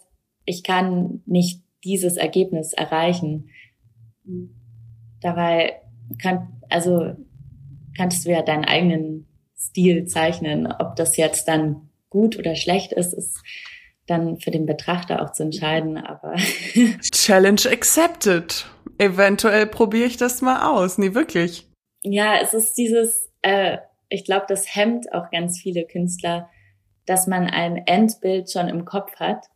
ich 0.46 0.62
kann 0.62 1.22
nicht 1.26 1.62
dieses 1.84 2.16
Ergebnis 2.16 2.72
erreichen. 2.72 3.50
Dabei 5.20 5.80
kann, 6.22 6.60
also 6.70 7.14
kannst 7.96 8.24
du 8.24 8.30
ja 8.30 8.42
deinen 8.42 8.64
eigenen 8.64 9.26
Stil 9.58 10.06
zeichnen. 10.06 10.66
Ob 10.66 10.96
das 10.96 11.16
jetzt 11.16 11.48
dann 11.48 11.90
gut 12.08 12.38
oder 12.38 12.54
schlecht 12.54 12.92
ist, 12.92 13.12
ist 13.12 13.42
dann 14.06 14.38
für 14.38 14.52
den 14.52 14.66
Betrachter 14.66 15.20
auch 15.22 15.32
zu 15.32 15.42
entscheiden, 15.42 15.98
aber. 15.98 16.36
Challenge 17.12 17.62
accepted. 17.70 18.66
Eventuell 18.98 19.66
probiere 19.66 20.06
ich 20.06 20.16
das 20.16 20.42
mal 20.42 20.72
aus. 20.72 20.96
Nee, 20.96 21.14
wirklich. 21.14 21.68
Ja, 22.02 22.38
es 22.40 22.54
ist 22.54 22.74
dieses, 22.74 23.32
äh, 23.42 23.78
ich 24.08 24.24
glaube, 24.24 24.46
das 24.48 24.74
hemmt 24.76 25.12
auch 25.12 25.30
ganz 25.30 25.58
viele 25.58 25.86
Künstler, 25.86 26.48
dass 27.04 27.26
man 27.26 27.48
ein 27.48 27.76
Endbild 27.76 28.50
schon 28.50 28.68
im 28.68 28.84
Kopf 28.84 29.16
hat 29.16 29.46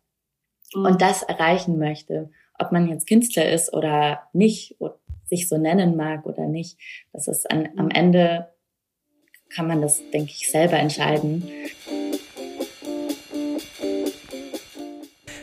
mhm. 0.74 0.86
und 0.86 1.02
das 1.02 1.22
erreichen 1.22 1.78
möchte. 1.78 2.30
Ob 2.58 2.72
man 2.72 2.88
jetzt 2.88 3.08
Künstler 3.08 3.50
ist 3.50 3.72
oder 3.72 4.22
nicht, 4.32 4.76
oder 4.80 4.98
sich 5.26 5.48
so 5.48 5.56
nennen 5.56 5.96
mag 5.96 6.26
oder 6.26 6.46
nicht, 6.46 6.78
das 7.12 7.28
ist 7.28 7.50
an, 7.50 7.68
am 7.76 7.86
mhm. 7.86 7.90
Ende 7.92 8.48
kann 9.48 9.66
man 9.66 9.82
das, 9.82 10.00
denke 10.12 10.30
ich, 10.30 10.50
selber 10.50 10.78
entscheiden. 10.78 11.48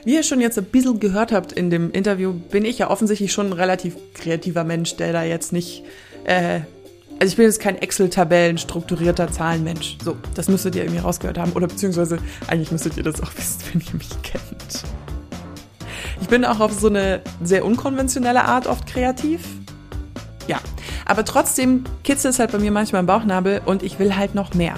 Wie 0.05 0.13
ihr 0.13 0.23
schon 0.23 0.39
jetzt 0.39 0.57
ein 0.57 0.65
bisschen 0.65 1.01
gehört 1.01 1.33
habt 1.33 1.51
in 1.51 1.69
dem 1.69 1.91
Interview, 1.91 2.33
bin 2.33 2.63
ich 2.63 2.79
ja 2.79 2.89
offensichtlich 2.89 3.33
schon 3.33 3.47
ein 3.47 3.53
relativ 3.53 3.97
kreativer 4.13 4.63
Mensch, 4.63 4.95
der 4.95 5.11
da 5.11 5.23
jetzt 5.23 5.51
nicht 5.51 5.83
äh, 6.23 6.61
also 7.19 7.31
ich 7.31 7.37
bin 7.37 7.45
jetzt 7.45 7.59
kein 7.59 7.77
Excel-Tabellen 7.77 8.57
strukturierter 8.59 9.31
Zahlenmensch. 9.31 9.97
So, 10.03 10.17
das 10.35 10.47
müsstet 10.49 10.75
ihr 10.75 10.83
irgendwie 10.83 11.01
rausgehört 11.01 11.39
haben. 11.39 11.51
Oder 11.53 11.67
beziehungsweise, 11.67 12.19
eigentlich 12.47 12.71
müsstet 12.71 12.95
ihr 12.97 13.03
das 13.03 13.21
auch 13.21 13.33
wissen, 13.37 13.59
wenn 13.73 13.81
ihr 13.81 13.93
mich 13.95 14.09
kennt. 14.21 14.56
Ich 16.21 16.27
bin 16.27 16.45
auch 16.45 16.59
auf 16.59 16.73
so 16.73 16.87
eine 16.87 17.21
sehr 17.43 17.65
unkonventionelle 17.65 18.43
Art 18.45 18.67
oft 18.67 18.87
kreativ. 18.87 19.41
Ja, 20.47 20.59
aber 21.05 21.25
trotzdem 21.25 21.83
kitzelt 22.03 22.33
es 22.33 22.39
halt 22.39 22.51
bei 22.51 22.59
mir 22.59 22.71
manchmal 22.71 23.01
im 23.01 23.05
Bauchnabel 23.05 23.61
und 23.65 23.83
ich 23.83 23.99
will 23.99 24.15
halt 24.15 24.35
noch 24.35 24.53
mehr. 24.53 24.75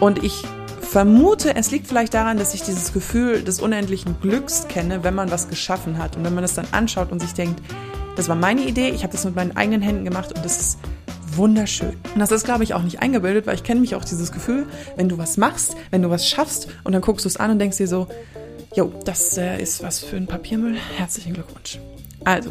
Und 0.00 0.22
ich 0.22 0.44
vermute, 0.80 1.56
es 1.56 1.70
liegt 1.70 1.88
vielleicht 1.88 2.14
daran, 2.14 2.38
dass 2.38 2.54
ich 2.54 2.62
dieses 2.62 2.92
Gefühl 2.92 3.42
des 3.42 3.60
unendlichen 3.60 4.16
Glücks 4.20 4.68
kenne, 4.68 5.02
wenn 5.02 5.14
man 5.14 5.30
was 5.30 5.48
geschaffen 5.48 5.98
hat. 5.98 6.16
Und 6.16 6.24
wenn 6.24 6.34
man 6.34 6.44
es 6.44 6.54
dann 6.54 6.66
anschaut 6.70 7.10
und 7.10 7.20
sich 7.20 7.34
denkt, 7.34 7.60
das 8.16 8.28
war 8.28 8.36
meine 8.36 8.62
Idee, 8.62 8.90
ich 8.90 9.02
habe 9.02 9.12
das 9.12 9.24
mit 9.24 9.34
meinen 9.34 9.56
eigenen 9.56 9.82
Händen 9.82 10.04
gemacht 10.04 10.32
und 10.32 10.44
das 10.44 10.60
ist 10.60 10.78
wunderschön. 11.36 11.96
Und 12.14 12.20
das 12.20 12.30
ist, 12.30 12.44
glaube 12.44 12.62
ich, 12.62 12.74
auch 12.74 12.82
nicht 12.82 13.00
eingebildet, 13.00 13.46
weil 13.46 13.56
ich 13.56 13.64
kenne 13.64 13.80
mich 13.80 13.96
auch 13.96 14.04
dieses 14.04 14.30
Gefühl, 14.30 14.66
wenn 14.96 15.08
du 15.08 15.18
was 15.18 15.36
machst, 15.36 15.74
wenn 15.90 16.02
du 16.02 16.10
was 16.10 16.28
schaffst 16.28 16.68
und 16.84 16.92
dann 16.92 17.02
guckst 17.02 17.24
du 17.24 17.28
es 17.28 17.36
an 17.36 17.50
und 17.50 17.58
denkst 17.58 17.78
dir 17.78 17.88
so, 17.88 18.06
jo, 18.74 18.92
das 19.04 19.36
äh, 19.38 19.60
ist 19.60 19.82
was 19.82 20.00
für 20.00 20.16
ein 20.16 20.26
Papiermüll. 20.26 20.76
Herzlichen 20.96 21.34
Glückwunsch. 21.34 21.78
Also, 22.24 22.50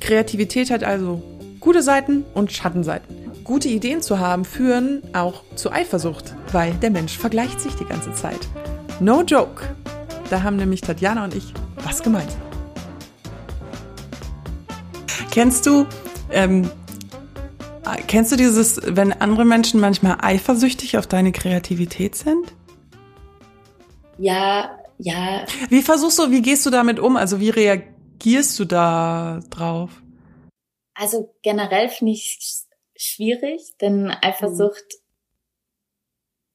Kreativität 0.00 0.70
hat 0.70 0.84
also 0.84 1.22
gute 1.60 1.82
Seiten 1.82 2.24
und 2.34 2.52
Schattenseiten. 2.52 3.16
Gute 3.44 3.68
Ideen 3.68 4.02
zu 4.02 4.18
haben 4.18 4.44
führen 4.44 5.02
auch 5.12 5.42
zu 5.54 5.70
Eifersucht, 5.70 6.34
weil 6.52 6.74
der 6.74 6.90
Mensch 6.90 7.16
vergleicht 7.16 7.60
sich 7.60 7.74
die 7.74 7.84
ganze 7.84 8.12
Zeit. 8.12 8.48
No 9.00 9.22
joke. 9.22 9.62
Da 10.30 10.42
haben 10.42 10.56
nämlich 10.56 10.80
Tatjana 10.80 11.24
und 11.24 11.34
ich 11.34 11.52
was 11.76 12.02
gemeinsam. 12.02 12.40
Kennst 15.30 15.66
du 15.66 15.86
ähm, 16.30 16.68
Kennst 18.08 18.32
du 18.32 18.36
dieses, 18.36 18.80
wenn 18.84 19.12
andere 19.12 19.44
Menschen 19.44 19.78
manchmal 19.80 20.16
eifersüchtig 20.20 20.98
auf 20.98 21.06
deine 21.06 21.30
Kreativität 21.30 22.16
sind? 22.16 22.52
Ja, 24.18 24.70
ja. 24.98 25.44
Wie 25.68 25.82
versuchst 25.82 26.18
du, 26.18 26.30
wie 26.30 26.42
gehst 26.42 26.64
du 26.66 26.70
damit 26.70 26.98
um? 26.98 27.16
Also 27.16 27.40
wie 27.40 27.50
reagierst 27.50 28.58
du 28.58 28.64
da 28.64 29.40
drauf? 29.50 30.02
Also 30.94 31.34
generell 31.42 31.88
finde 31.88 32.12
ich 32.12 32.38
es 32.40 32.68
schwierig, 32.96 33.76
denn 33.80 34.10
Eifersucht 34.10 34.84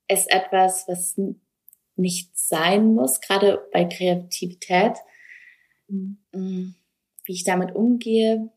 mhm. 0.09 0.15
ist 0.15 0.31
etwas, 0.31 0.87
was 0.87 1.19
nicht 1.95 2.37
sein 2.37 2.93
muss, 2.93 3.21
gerade 3.21 3.67
bei 3.71 3.85
Kreativität. 3.85 4.97
Mhm. 5.87 6.17
Mm, 6.31 6.75
wie 7.25 7.33
ich 7.33 7.43
damit 7.43 7.75
umgehe. 7.75 8.49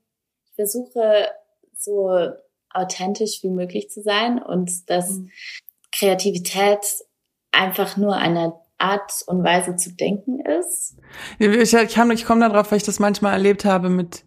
Ich 0.46 0.52
versuche 0.54 1.28
so 1.76 2.10
authentisch 2.70 3.42
wie 3.42 3.50
möglich 3.50 3.90
zu 3.90 4.02
sein 4.02 4.42
und 4.42 4.88
dass 4.88 5.10
mhm. 5.10 5.30
Kreativität 5.92 6.80
einfach 7.52 7.96
nur 7.96 8.16
eine 8.16 8.54
Art 8.78 9.22
und 9.26 9.44
Weise 9.44 9.76
zu 9.76 9.92
denken 9.92 10.40
ist. 10.40 10.96
Ich, 11.38 11.48
ich, 11.48 11.74
ich 11.74 12.24
komme 12.24 12.48
darauf, 12.48 12.70
weil 12.70 12.78
ich 12.78 12.84
das 12.84 12.98
manchmal 12.98 13.32
erlebt 13.32 13.64
habe 13.64 13.88
mit 13.88 14.24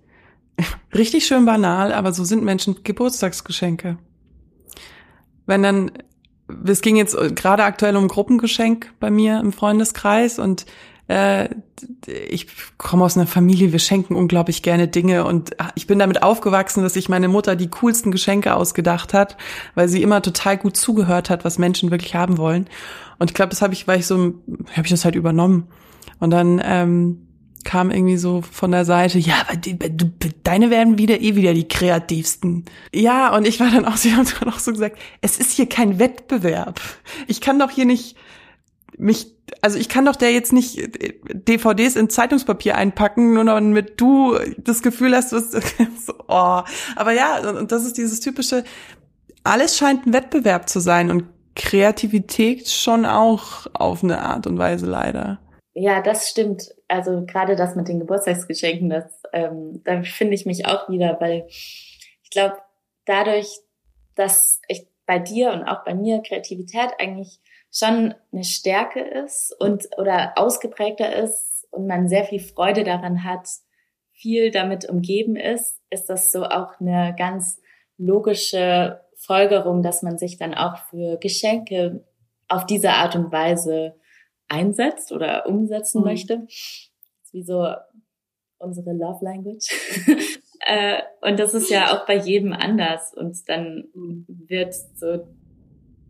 richtig 0.94 1.26
schön 1.26 1.46
banal, 1.46 1.94
aber 1.94 2.14
so 2.14 2.24
sind 2.24 2.44
Menschen 2.44 2.84
Geburtstagsgeschenke. 2.84 3.98
Wenn 5.46 5.64
dann, 5.64 5.92
es 6.66 6.82
ging 6.82 6.96
jetzt 6.96 7.16
gerade 7.36 7.64
aktuell 7.64 7.96
um 7.96 8.08
Gruppengeschenk 8.08 8.94
bei 9.00 9.10
mir 9.10 9.40
im 9.40 9.54
Freundeskreis 9.54 10.40
und 10.40 10.66
äh, 11.08 11.50
ich 12.08 12.48
komme 12.78 13.04
aus 13.04 13.18
einer 13.18 13.28
Familie, 13.28 13.72
wir 13.72 13.80
schenken 13.80 14.16
unglaublich 14.16 14.64
gerne 14.64 14.88
Dinge 14.88 15.26
und 15.26 15.56
ich 15.76 15.88
bin 15.88 16.00
damit 16.00 16.24
aufgewachsen, 16.24 16.84
dass 16.84 16.94
sich 16.94 17.10
meine 17.10 17.28
Mutter 17.28 17.56
die 17.56 17.70
coolsten 17.70 18.12
Geschenke 18.12 18.56
ausgedacht 18.56 19.14
hat, 19.14 19.38
weil 19.76 19.88
sie 19.90 20.02
immer 20.02 20.22
total 20.22 20.58
gut 20.58 20.78
zugehört 20.78 21.30
hat, 21.30 21.46
was 21.46 21.58
Menschen 21.58 21.92
wirklich 21.92 22.16
haben 22.16 22.38
wollen. 22.38 22.68
Und 23.20 23.32
ich 23.32 23.34
glaube, 23.34 23.50
das 23.50 23.62
habe 23.62 23.74
ich, 23.74 23.88
weil 23.88 24.00
ich 24.00 24.08
so, 24.08 24.36
habe 24.72 24.84
ich 24.84 24.90
das 24.90 25.06
halt 25.06 25.16
übernommen. 25.16 25.68
Und 26.20 26.32
dann 26.32 26.62
ähm, 26.64 27.28
kam 27.64 27.92
irgendwie 27.92 28.18
so 28.18 28.42
von 28.42 28.72
der 28.72 28.86
Seite, 28.86 29.20
ja, 29.20 29.36
aber 29.48 29.58
die, 29.58 29.78
du, 29.78 30.10
deine 30.44 30.70
werden 30.70 30.98
wieder 30.98 31.20
eh 31.20 31.36
wieder 31.36 31.54
die 31.54 31.68
kreativsten. 31.68 32.66
Ja, 32.94 33.36
und 33.36 33.46
ich 33.46 33.60
war 33.60 33.70
dann 33.70 33.86
auch, 33.86 33.98
sie 33.98 34.16
haben 34.16 34.28
dann 34.40 34.50
auch 34.50 34.60
so 34.60 34.72
gesagt, 34.72 34.98
es 35.22 35.38
ist 35.38 35.52
hier 35.52 35.68
kein 35.68 36.00
Wettbewerb. 36.00 36.80
Ich 37.28 37.42
kann 37.42 37.60
doch 37.60 37.70
hier 37.70 37.86
nicht 37.86 38.16
mich, 38.98 39.36
also 39.62 39.78
ich 39.78 39.90
kann 39.90 40.06
doch 40.06 40.16
der 40.16 40.32
jetzt 40.32 40.54
nicht 40.54 40.78
DVDs 41.34 41.96
in 41.96 42.10
Zeitungspapier 42.10 42.76
einpacken, 42.76 43.34
nur 43.34 43.46
damit 43.46 44.00
du 44.00 44.38
das 44.58 44.82
Gefühl 44.82 45.16
hast, 45.16 45.32
du 45.32 45.40
so, 45.40 46.14
oh. 46.28 46.62
Aber 46.96 47.12
ja, 47.12 47.50
und 47.50 47.72
das 47.72 47.86
ist 47.86 47.98
dieses 47.98 48.20
typische, 48.20 48.64
alles 49.44 49.78
scheint 49.78 50.06
ein 50.06 50.14
Wettbewerb 50.14 50.70
zu 50.70 50.80
sein 50.80 51.12
und 51.12 51.26
Kreativität 51.56 52.70
schon 52.70 53.06
auch 53.06 53.68
auf 53.74 54.04
eine 54.04 54.22
Art 54.22 54.46
und 54.46 54.58
Weise 54.58 54.86
leider. 54.86 55.40
Ja, 55.74 56.02
das 56.02 56.30
stimmt. 56.30 56.74
Also 56.88 57.26
gerade 57.26 57.56
das 57.56 57.76
mit 57.76 57.88
den 57.88 58.00
Geburtstagsgeschenken, 58.00 58.90
das, 58.90 59.22
ähm, 59.34 59.82
da 59.84 60.02
finde 60.04 60.34
ich 60.34 60.46
mich 60.46 60.66
auch 60.66 60.90
wieder, 60.90 61.18
weil 61.20 61.46
ich 61.50 62.30
glaube, 62.32 62.58
dadurch, 63.06 63.48
dass 64.16 64.62
ich 64.68 64.88
bei 65.06 65.20
dir 65.20 65.52
und 65.52 65.64
auch 65.64 65.84
bei 65.84 65.96
mir 65.96 66.22
Kreativität 66.22 66.90
eigentlich 67.00 67.40
schon 67.78 68.16
eine 68.32 68.44
Stärke 68.44 69.02
ist 69.02 69.56
und 69.60 69.88
oder 69.98 70.34
ausgeprägter 70.36 71.16
ist 71.16 71.68
und 71.72 71.88
man 71.88 72.08
sehr 72.08 72.24
viel 72.24 72.40
Freude 72.40 72.84
daran 72.84 73.24
hat, 73.24 73.48
viel 74.14 74.52
damit 74.52 74.90
umgeben 74.90 75.36
ist, 75.36 75.80
ist 75.90 76.10
das 76.10 76.32
so 76.32 76.44
auch 76.44 76.80
eine 76.80 77.16
ganz 77.18 77.62
logische 77.98 79.02
Folgerung, 79.16 79.84
dass 79.84 80.02
man 80.02 80.18
sich 80.18 80.38
dann 80.38 80.54
auch 80.54 80.78
für 80.90 81.18
Geschenke 81.18 82.06
auf 82.48 82.66
diese 82.66 82.92
Art 82.92 83.16
und 83.16 83.32
Weise 83.32 83.96
einsetzt 84.48 85.12
oder 85.12 85.46
umsetzen 85.48 86.00
mhm. 86.00 86.06
möchte. 86.06 86.48
Wie 87.32 87.44
so 87.44 87.68
unsere 88.60 88.94
Love 88.94 89.24
Language. 89.24 89.68
äh, 90.66 91.02
und 91.22 91.40
das 91.40 91.54
ist 91.54 91.70
ja 91.70 91.94
auch 91.94 92.06
bei 92.06 92.16
jedem 92.16 92.54
anders. 92.54 93.14
Und 93.14 93.38
dann 93.48 93.90
mhm. 93.94 94.26
wird 94.48 94.74
so 94.74 95.28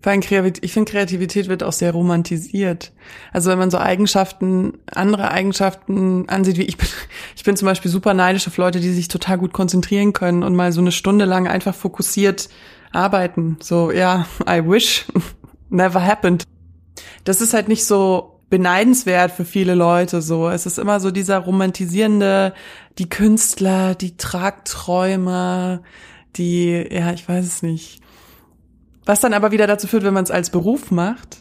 ich 0.05 0.73
finde, 0.73 0.91
Kreativität 0.91 1.49
wird 1.49 1.63
auch 1.63 1.73
sehr 1.73 1.91
romantisiert. 1.91 2.93
Also 3.33 3.49
wenn 3.49 3.59
man 3.59 3.71
so 3.71 3.77
Eigenschaften, 3.77 4.77
andere 4.89 5.31
Eigenschaften 5.31 6.29
ansieht, 6.29 6.57
wie 6.57 6.63
ich 6.63 6.77
bin, 6.77 6.87
ich 7.35 7.43
bin 7.43 7.57
zum 7.57 7.65
Beispiel 7.65 7.91
super 7.91 8.13
neidisch 8.13 8.47
auf 8.47 8.57
Leute, 8.57 8.79
die 8.79 8.91
sich 8.91 9.07
total 9.07 9.37
gut 9.37 9.53
konzentrieren 9.53 10.13
können 10.13 10.43
und 10.43 10.55
mal 10.55 10.71
so 10.71 10.81
eine 10.81 10.91
Stunde 10.91 11.25
lang 11.25 11.47
einfach 11.47 11.75
fokussiert 11.75 12.49
arbeiten. 12.91 13.57
So, 13.61 13.91
ja, 13.91 14.27
I 14.49 14.61
wish. 14.65 15.05
Never 15.69 16.05
happened. 16.05 16.43
Das 17.25 17.41
ist 17.41 17.53
halt 17.53 17.67
nicht 17.67 17.83
so 17.83 18.39
beneidenswert 18.49 19.31
für 19.31 19.43
viele 19.43 19.75
Leute 19.75 20.21
so. 20.21 20.47
Es 20.47 20.65
ist 20.65 20.79
immer 20.79 21.01
so 21.01 21.11
dieser 21.11 21.39
romantisierende, 21.39 22.53
die 22.97 23.09
Künstler, 23.09 23.93
die 23.93 24.15
Tragträumer, 24.15 25.81
die, 26.37 26.87
ja, 26.89 27.11
ich 27.11 27.27
weiß 27.27 27.45
es 27.45 27.61
nicht 27.61 28.01
Was 29.07 29.21
dann 29.21 29.33
aber 29.33 29.51
wieder 29.51 29.67
dazu 29.67 29.87
führt, 29.87 30.03
wenn 30.03 30.13
man 30.13 30.25
es 30.25 30.31
als 30.31 30.49
Beruf 30.49 30.91
macht, 30.91 31.37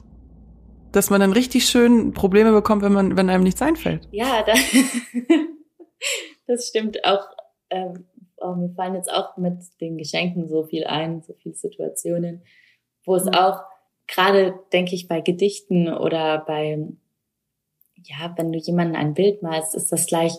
dass 0.93 1.11
man 1.11 1.21
dann 1.21 1.33
richtig 1.33 1.67
schön 1.67 2.13
Probleme 2.13 2.53
bekommt, 2.53 2.83
wenn 2.83 2.93
man, 2.93 3.17
wenn 3.17 3.29
einem 3.29 3.43
nichts 3.43 3.61
einfällt. 3.61 4.07
Ja, 4.13 4.45
da, 4.45 4.53
das 6.47 6.69
stimmt 6.69 7.05
auch. 7.05 7.27
Ähm, 7.71 8.07
oh, 8.37 8.55
mir 8.55 8.71
fallen 8.71 8.95
jetzt 8.95 9.13
auch 9.13 9.37
mit 9.37 9.59
den 9.81 9.99
Geschenken 9.99 10.49
so 10.49 10.63
viel 10.63 10.85
ein, 10.85 11.23
so 11.23 11.35
viele 11.35 11.57
Situationen, 11.57 12.45
wo 13.05 13.17
es 13.17 13.25
mhm. 13.25 13.35
auch 13.35 13.63
gerade, 14.07 14.55
denke 14.73 14.95
ich, 14.95 15.09
bei 15.09 15.21
Gedichten 15.21 15.93
oder 15.93 16.45
bei, 16.47 16.79
ja, 17.97 18.33
wenn 18.37 18.53
du 18.53 18.61
jemanden 18.61 18.95
ein 18.95 19.15
Bild 19.15 19.43
malst, 19.43 19.75
ist 19.75 19.91
das 19.91 20.07
gleich 20.07 20.33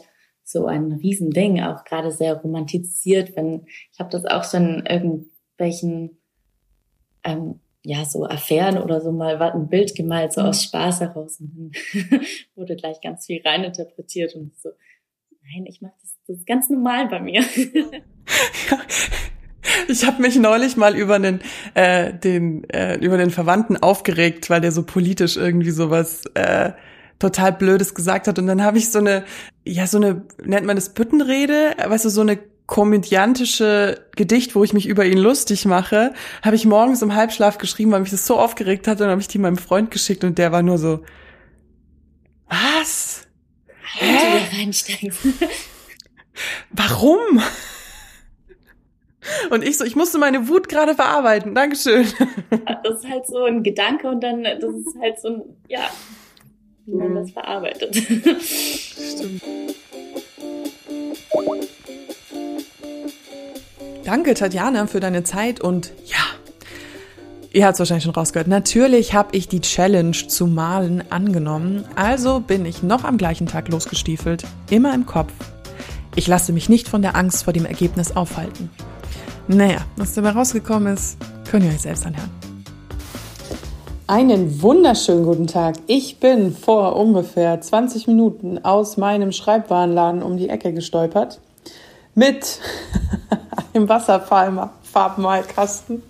so 0.43 0.65
ein 0.65 0.93
Riesending, 0.93 1.61
auch 1.61 1.83
gerade 1.83 2.11
sehr 2.11 2.35
romantisiert, 2.35 3.35
wenn, 3.35 3.65
ich 3.91 3.99
habe 3.99 4.09
das 4.09 4.25
auch 4.25 4.45
schon 4.45 4.79
in 4.79 4.85
irgendwelchen, 4.85 6.21
ähm, 7.27 7.59
ja, 7.83 8.03
so 8.05 8.25
Affären 8.25 8.77
oder 8.77 9.01
so 9.01 9.11
mal 9.11 9.41
ein 9.41 9.69
Bild 9.69 9.95
gemalt, 9.95 10.33
so 10.33 10.41
aus 10.41 10.63
Spaß 10.63 11.01
heraus 11.01 11.39
und 11.39 11.53
dann 11.55 12.21
wurde 12.55 12.75
gleich 12.75 13.01
ganz 13.01 13.25
viel 13.25 13.41
reininterpretiert 13.45 14.35
und 14.35 14.57
so, 14.57 14.69
nein, 15.43 15.65
ich 15.67 15.81
mache 15.81 15.93
das, 16.01 16.17
das 16.27 16.37
ist 16.37 16.47
ganz 16.47 16.69
normal 16.69 17.07
bei 17.07 17.19
mir. 17.19 17.43
Ich 19.89 20.05
habe 20.05 20.21
mich 20.21 20.37
neulich 20.37 20.75
mal 20.75 20.97
über 20.97 21.19
den, 21.19 21.39
äh, 21.73 22.13
den, 22.13 22.69
äh, 22.69 22.95
über 22.97 23.17
den 23.17 23.31
Verwandten 23.31 23.77
aufgeregt, 23.77 24.49
weil 24.49 24.59
der 24.59 24.71
so 24.71 24.83
politisch 24.83 25.37
irgendwie 25.37 25.71
sowas 25.71 26.23
äh, 26.33 26.71
total 27.19 27.53
Blödes 27.53 27.93
gesagt 27.93 28.27
hat. 28.27 28.39
Und 28.39 28.47
dann 28.47 28.63
habe 28.63 28.77
ich 28.77 28.89
so 28.89 28.99
eine, 28.99 29.23
ja, 29.65 29.87
so 29.87 29.97
eine, 29.97 30.25
nennt 30.43 30.65
man 30.65 30.75
das 30.75 30.93
Büttenrede, 30.93 31.75
weißt 31.85 32.05
du, 32.05 32.09
so 32.09 32.21
eine 32.21 32.39
komödiantische 32.67 34.05
Gedicht, 34.15 34.53
wo 34.53 34.63
ich 34.63 34.73
mich 34.73 34.87
über 34.87 35.05
ihn 35.05 35.17
lustig 35.17 35.65
mache, 35.65 36.13
habe 36.43 36.55
ich 36.57 36.65
morgens 36.65 37.01
im 37.01 37.15
Halbschlaf 37.15 37.57
geschrieben, 37.57 37.91
weil 37.91 38.01
mich 38.01 38.11
das 38.11 38.27
so 38.27 38.37
aufgeregt 38.37 38.87
hat. 38.87 38.95
Und 38.95 39.01
dann 39.01 39.11
habe 39.11 39.21
ich 39.21 39.29
die 39.29 39.39
meinem 39.39 39.57
Freund 39.57 39.89
geschickt 39.89 40.23
und 40.23 40.37
der 40.37 40.51
war 40.51 40.61
nur 40.61 40.77
so, 40.77 41.03
was? 42.49 43.25
Hä? 43.97 44.73
Warum? 46.71 47.41
Und 49.49 49.63
ich 49.63 49.77
so, 49.77 49.85
ich 49.85 49.95
musste 49.95 50.17
meine 50.17 50.47
Wut 50.47 50.69
gerade 50.69 50.93
verarbeiten. 50.93 51.55
Dankeschön. 51.55 52.07
Das 52.83 53.03
ist 53.03 53.09
halt 53.09 53.27
so 53.27 53.43
ein 53.43 53.63
Gedanke 53.63 54.07
und 54.07 54.21
dann, 54.21 54.43
das 54.43 54.73
ist 54.73 54.97
halt 55.01 55.19
so 55.19 55.27
ein, 55.27 55.41
ja, 55.67 55.89
wie 56.85 56.95
man 56.95 57.15
das 57.15 57.31
verarbeitet. 57.31 57.95
Stimmt. 57.95 59.43
Danke, 64.07 64.35
Tatjana, 64.35 64.87
für 64.87 65.01
deine 65.01 65.25
Zeit 65.25 65.59
und 65.59 65.91
ja, 66.05 66.15
ihr 67.51 67.65
habt 67.65 67.73
es 67.73 67.79
wahrscheinlich 67.79 68.05
schon 68.05 68.13
rausgehört. 68.13 68.47
Natürlich 68.47 69.13
habe 69.13 69.35
ich 69.35 69.49
die 69.49 69.59
Challenge 69.59 70.13
zu 70.13 70.47
malen 70.47 71.03
angenommen, 71.11 71.83
also 71.97 72.39
bin 72.39 72.65
ich 72.65 72.83
noch 72.83 73.03
am 73.03 73.17
gleichen 73.17 73.47
Tag 73.47 73.67
losgestiefelt, 73.67 74.45
immer 74.69 74.93
im 74.95 75.05
Kopf. 75.05 75.33
Ich 76.15 76.25
lasse 76.25 76.53
mich 76.53 76.69
nicht 76.69 76.87
von 76.87 77.01
der 77.01 77.17
Angst 77.17 77.43
vor 77.43 77.51
dem 77.51 77.65
Ergebnis 77.65 78.15
aufhalten. 78.15 78.69
Naja, 79.49 79.79
was 79.97 80.13
dabei 80.13 80.29
rausgekommen 80.29 80.93
ist, 80.93 81.17
könnt 81.51 81.65
ihr 81.65 81.71
euch 81.71 81.81
selbst 81.81 82.05
anhören. 82.05 82.31
Einen 84.07 84.61
wunderschönen 84.61 85.25
guten 85.25 85.47
Tag. 85.47 85.75
Ich 85.87 86.21
bin 86.21 86.55
vor 86.55 86.95
ungefähr 86.95 87.59
20 87.59 88.07
Minuten 88.07 88.63
aus 88.63 88.95
meinem 88.95 89.33
Schreibwarenladen 89.33 90.23
um 90.23 90.37
die 90.37 90.47
Ecke 90.47 90.71
gestolpert 90.71 91.41
mit 92.15 92.61
einem 93.73 93.89
Wasserfarbmalkasten, 93.89 96.03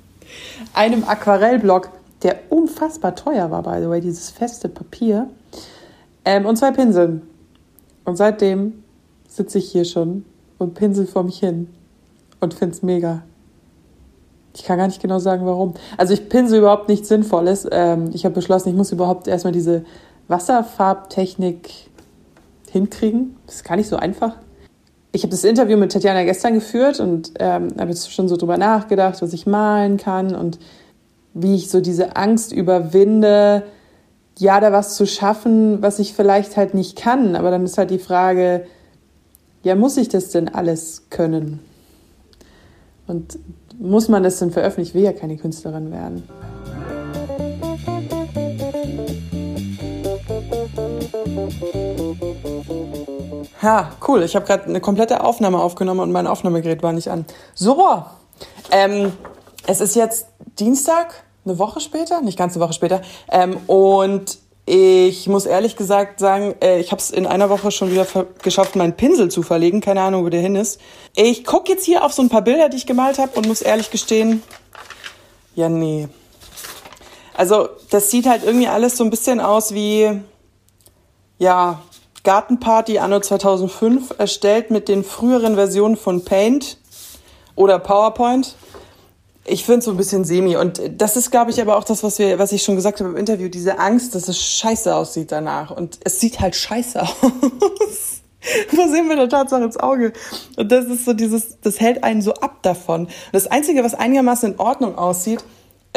einem 0.73 1.05
Aquarellblock, 1.05 1.89
der 2.23 2.39
unfassbar 2.49 3.15
teuer 3.15 3.51
war, 3.51 3.63
by 3.63 3.81
the 3.81 3.89
way, 3.89 4.01
dieses 4.01 4.31
feste 4.31 4.67
Papier, 4.69 5.29
ähm, 6.25 6.45
und 6.45 6.57
zwei 6.57 6.71
Pinseln. 6.71 7.21
Und 8.03 8.17
seitdem 8.17 8.83
sitze 9.29 9.59
ich 9.59 9.71
hier 9.71 9.85
schon 9.85 10.25
und 10.57 10.73
pinsel 10.73 11.05
vor 11.05 11.23
mich 11.23 11.39
hin 11.39 11.69
und 12.39 12.53
finde 12.53 12.75
es 12.75 12.83
mega. 12.83 13.23
Ich 14.53 14.63
kann 14.63 14.77
gar 14.77 14.87
nicht 14.87 15.01
genau 15.01 15.19
sagen, 15.19 15.45
warum. 15.45 15.75
Also 15.97 16.13
ich 16.13 16.29
pinsel 16.29 16.59
überhaupt 16.59 16.89
nichts 16.89 17.07
Sinnvolles. 17.07 17.67
Ähm, 17.71 18.09
ich 18.13 18.25
habe 18.25 18.35
beschlossen, 18.35 18.69
ich 18.69 18.75
muss 18.75 18.91
überhaupt 18.91 19.27
erstmal 19.27 19.53
diese 19.53 19.85
Wasserfarbtechnik 20.27 21.69
hinkriegen. 22.71 23.37
Das 23.45 23.57
ist 23.57 23.63
gar 23.63 23.75
nicht 23.75 23.87
so 23.87 23.97
einfach. 23.97 24.35
Ich 25.11 25.23
habe 25.23 25.31
das 25.31 25.43
Interview 25.43 25.77
mit 25.77 25.91
Tatjana 25.91 26.23
gestern 26.23 26.53
geführt 26.53 26.99
und 26.99 27.31
ähm, 27.39 27.69
habe 27.79 27.89
jetzt 27.89 28.11
schon 28.11 28.27
so 28.27 28.37
drüber 28.37 28.57
nachgedacht, 28.57 29.21
was 29.21 29.33
ich 29.33 29.47
malen 29.47 29.97
kann 29.97 30.35
und 30.35 30.59
wie 31.33 31.55
ich 31.55 31.69
so 31.69 31.81
diese 31.81 32.15
Angst 32.15 32.51
überwinde, 32.51 33.63
ja, 34.37 34.59
da 34.59 34.71
was 34.71 34.95
zu 34.95 35.05
schaffen, 35.07 35.81
was 35.81 35.99
ich 35.99 36.13
vielleicht 36.13 36.57
halt 36.57 36.73
nicht 36.73 36.97
kann. 36.97 37.35
Aber 37.35 37.51
dann 37.51 37.63
ist 37.63 37.77
halt 37.77 37.89
die 37.89 37.99
Frage, 37.99 38.65
ja, 39.63 39.75
muss 39.75 39.97
ich 39.97 40.09
das 40.09 40.29
denn 40.29 40.49
alles 40.49 41.09
können? 41.09 41.59
Und 43.07 43.39
muss 43.79 44.09
man 44.09 44.23
das 44.23 44.39
denn 44.39 44.51
veröffentlichen? 44.51 44.89
Ich 44.89 44.95
will 44.95 45.03
ja 45.03 45.13
keine 45.13 45.37
Künstlerin 45.37 45.91
werden. 45.91 46.23
Ja, 53.61 53.91
cool. 54.07 54.23
Ich 54.23 54.35
habe 54.35 54.45
gerade 54.45 54.65
eine 54.65 54.81
komplette 54.81 55.23
Aufnahme 55.23 55.59
aufgenommen 55.59 56.01
und 56.01 56.11
mein 56.11 56.27
Aufnahmegerät 56.27 56.83
war 56.83 56.93
nicht 56.93 57.09
an. 57.09 57.25
So, 57.55 58.03
ähm, 58.71 59.13
es 59.65 59.81
ist 59.81 59.95
jetzt 59.95 60.27
Dienstag, 60.59 61.23
eine 61.45 61.57
Woche 61.59 61.79
später, 61.79 62.21
nicht 62.21 62.37
ganz 62.37 62.55
eine 62.55 62.63
Woche 62.63 62.73
später. 62.73 63.01
Ähm, 63.31 63.57
und 63.67 64.37
ich 64.65 65.27
muss 65.27 65.45
ehrlich 65.45 65.77
gesagt 65.77 66.19
sagen, 66.19 66.55
äh, 66.61 66.79
ich 66.79 66.91
habe 66.91 67.01
es 67.01 67.09
in 67.09 67.25
einer 67.25 67.49
Woche 67.49 67.71
schon 67.71 67.89
wieder 67.89 68.05
geschafft, 68.43 68.75
meinen 68.75 68.93
Pinsel 68.93 69.29
zu 69.29 69.41
verlegen. 69.41 69.79
Keine 69.79 70.01
Ahnung, 70.01 70.25
wo 70.25 70.29
der 70.29 70.41
hin 70.41 70.55
ist. 70.55 70.81
Ich 71.15 71.45
gucke 71.45 71.71
jetzt 71.71 71.85
hier 71.85 72.03
auf 72.03 72.11
so 72.11 72.21
ein 72.21 72.29
paar 72.29 72.41
Bilder, 72.41 72.67
die 72.67 72.77
ich 72.77 72.85
gemalt 72.85 73.17
habe 73.17 73.31
und 73.37 73.47
muss 73.47 73.61
ehrlich 73.61 73.91
gestehen, 73.91 74.43
ja, 75.55 75.69
nee. 75.69 76.07
Also 77.33 77.69
das 77.89 78.11
sieht 78.11 78.27
halt 78.27 78.43
irgendwie 78.43 78.67
alles 78.67 78.97
so 78.97 79.03
ein 79.03 79.09
bisschen 79.09 79.39
aus 79.39 79.73
wie, 79.73 80.21
ja, 81.39 81.81
Gartenparty 82.27 82.99
anno 82.99 83.21
2005, 83.21 84.15
erstellt 84.17 84.69
mit 84.69 84.89
den 84.89 85.05
früheren 85.05 85.55
Versionen 85.55 85.95
von 85.95 86.25
Paint 86.25 86.77
oder 87.55 87.79
PowerPoint 87.79 88.57
ich 89.49 89.63
finde 89.63 89.79
es 89.79 89.85
so 89.85 89.91
ein 89.91 89.97
bisschen 89.97 90.25
semi. 90.25 90.57
Und 90.57 90.81
das 90.97 91.15
ist, 91.15 91.31
glaube 91.31 91.51
ich, 91.51 91.61
aber 91.61 91.77
auch 91.77 91.85
das, 91.85 92.03
was 92.03 92.19
wir, 92.19 92.37
was 92.37 92.51
ich 92.51 92.63
schon 92.63 92.75
gesagt 92.75 92.99
habe 92.99 93.11
im 93.11 93.15
Interview, 93.15 93.47
diese 93.47 93.79
Angst, 93.79 94.13
dass 94.13 94.27
es 94.27 94.43
scheiße 94.43 94.93
aussieht 94.93 95.31
danach. 95.31 95.71
Und 95.71 95.99
es 96.03 96.19
sieht 96.19 96.41
halt 96.41 96.53
scheiße 96.53 97.01
aus. 97.01 98.21
Wo 98.71 98.87
sehen 98.89 99.07
wir 99.07 99.15
der 99.15 99.29
Tatsache 99.29 99.63
ins 99.63 99.77
Auge? 99.77 100.11
Und 100.57 100.69
das 100.69 100.87
ist 100.87 101.05
so 101.05 101.13
dieses, 101.13 101.61
das 101.61 101.79
hält 101.79 102.03
einen 102.03 102.21
so 102.21 102.33
ab 102.33 102.61
davon. 102.61 103.05
Und 103.05 103.13
das 103.31 103.47
Einzige, 103.47 103.85
was 103.85 103.93
einigermaßen 103.93 104.51
in 104.51 104.59
Ordnung 104.59 104.97
aussieht, 104.97 105.45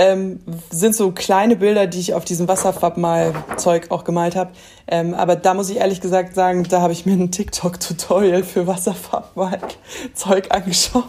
ähm, 0.00 0.40
sind 0.70 0.94
so 0.94 1.12
kleine 1.12 1.56
Bilder, 1.56 1.86
die 1.86 2.00
ich 2.00 2.14
auf 2.14 2.24
diesem 2.24 2.48
Wasserfarbmal-Zeug 2.48 3.90
auch 3.90 4.04
gemalt 4.04 4.34
habe. 4.34 4.52
Ähm, 4.86 5.12
aber 5.12 5.36
da 5.36 5.52
muss 5.52 5.68
ich 5.68 5.76
ehrlich 5.76 6.00
gesagt 6.00 6.34
sagen, 6.34 6.64
da 6.64 6.80
habe 6.80 6.94
ich 6.94 7.04
mir 7.04 7.12
ein 7.12 7.30
TikTok-Tutorial 7.30 8.42
für 8.42 8.66
Wasserfarbmal-Zeug 8.66 10.46
angeschaut. 10.54 11.04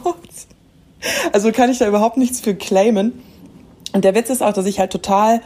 Also 1.32 1.54
kann 1.54 1.72
ich 1.72 1.78
da 1.78 1.88
überhaupt 1.88 2.18
nichts 2.18 2.42
für 2.42 2.54
claimen. 2.54 3.24
Und 3.94 4.04
der 4.04 4.14
Witz 4.14 4.30
ist 4.30 4.44
auch, 4.44 4.52
dass 4.52 4.66
ich 4.66 4.80
halt 4.80 4.92
total, 4.92 5.40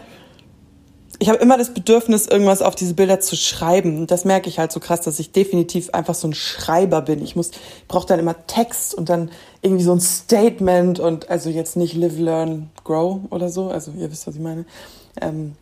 ich 1.20 1.30
habe 1.30 1.40
immer 1.40 1.58
das 1.58 1.74
Bedürfnis, 1.74 2.28
irgendwas 2.28 2.62
auf 2.62 2.76
diese 2.76 2.94
Bilder 2.94 3.20
zu 3.20 3.36
schreiben. 3.36 3.98
Und 3.98 4.12
das 4.12 4.26
merke 4.26 4.50
ich 4.50 4.60
halt 4.60 4.72
so 4.72 4.80
krass, 4.80 5.02
dass 5.02 5.20
ich 5.20 5.32
definitiv 5.32 5.90
einfach 5.92 6.16
so 6.16 6.28
ein 6.28 6.34
Schreiber 6.34 7.02
bin. 7.02 7.24
Ich 7.24 7.36
muss, 7.36 7.52
brauche 7.88 8.08
dann 8.08 8.20
immer 8.20 8.48
Text 8.48 8.94
und 8.94 9.10
dann 9.10 9.32
irgendwie 9.62 9.84
so 9.84 9.94
ein 9.94 10.02
Statement 10.02 11.00
und 11.00 11.30
also 11.30 11.50
jetzt 11.50 11.76
nicht 11.78 11.94
live, 11.94 12.18
learn, 12.18 12.70
grow 12.84 13.22
oder 13.30 13.50
so. 13.50 13.70
Also 13.70 13.92
ihr 13.98 14.12
wisst, 14.12 14.28
was 14.28 14.36
ich 14.36 14.42
meine. 14.42 14.66
Ähm, 15.22 15.56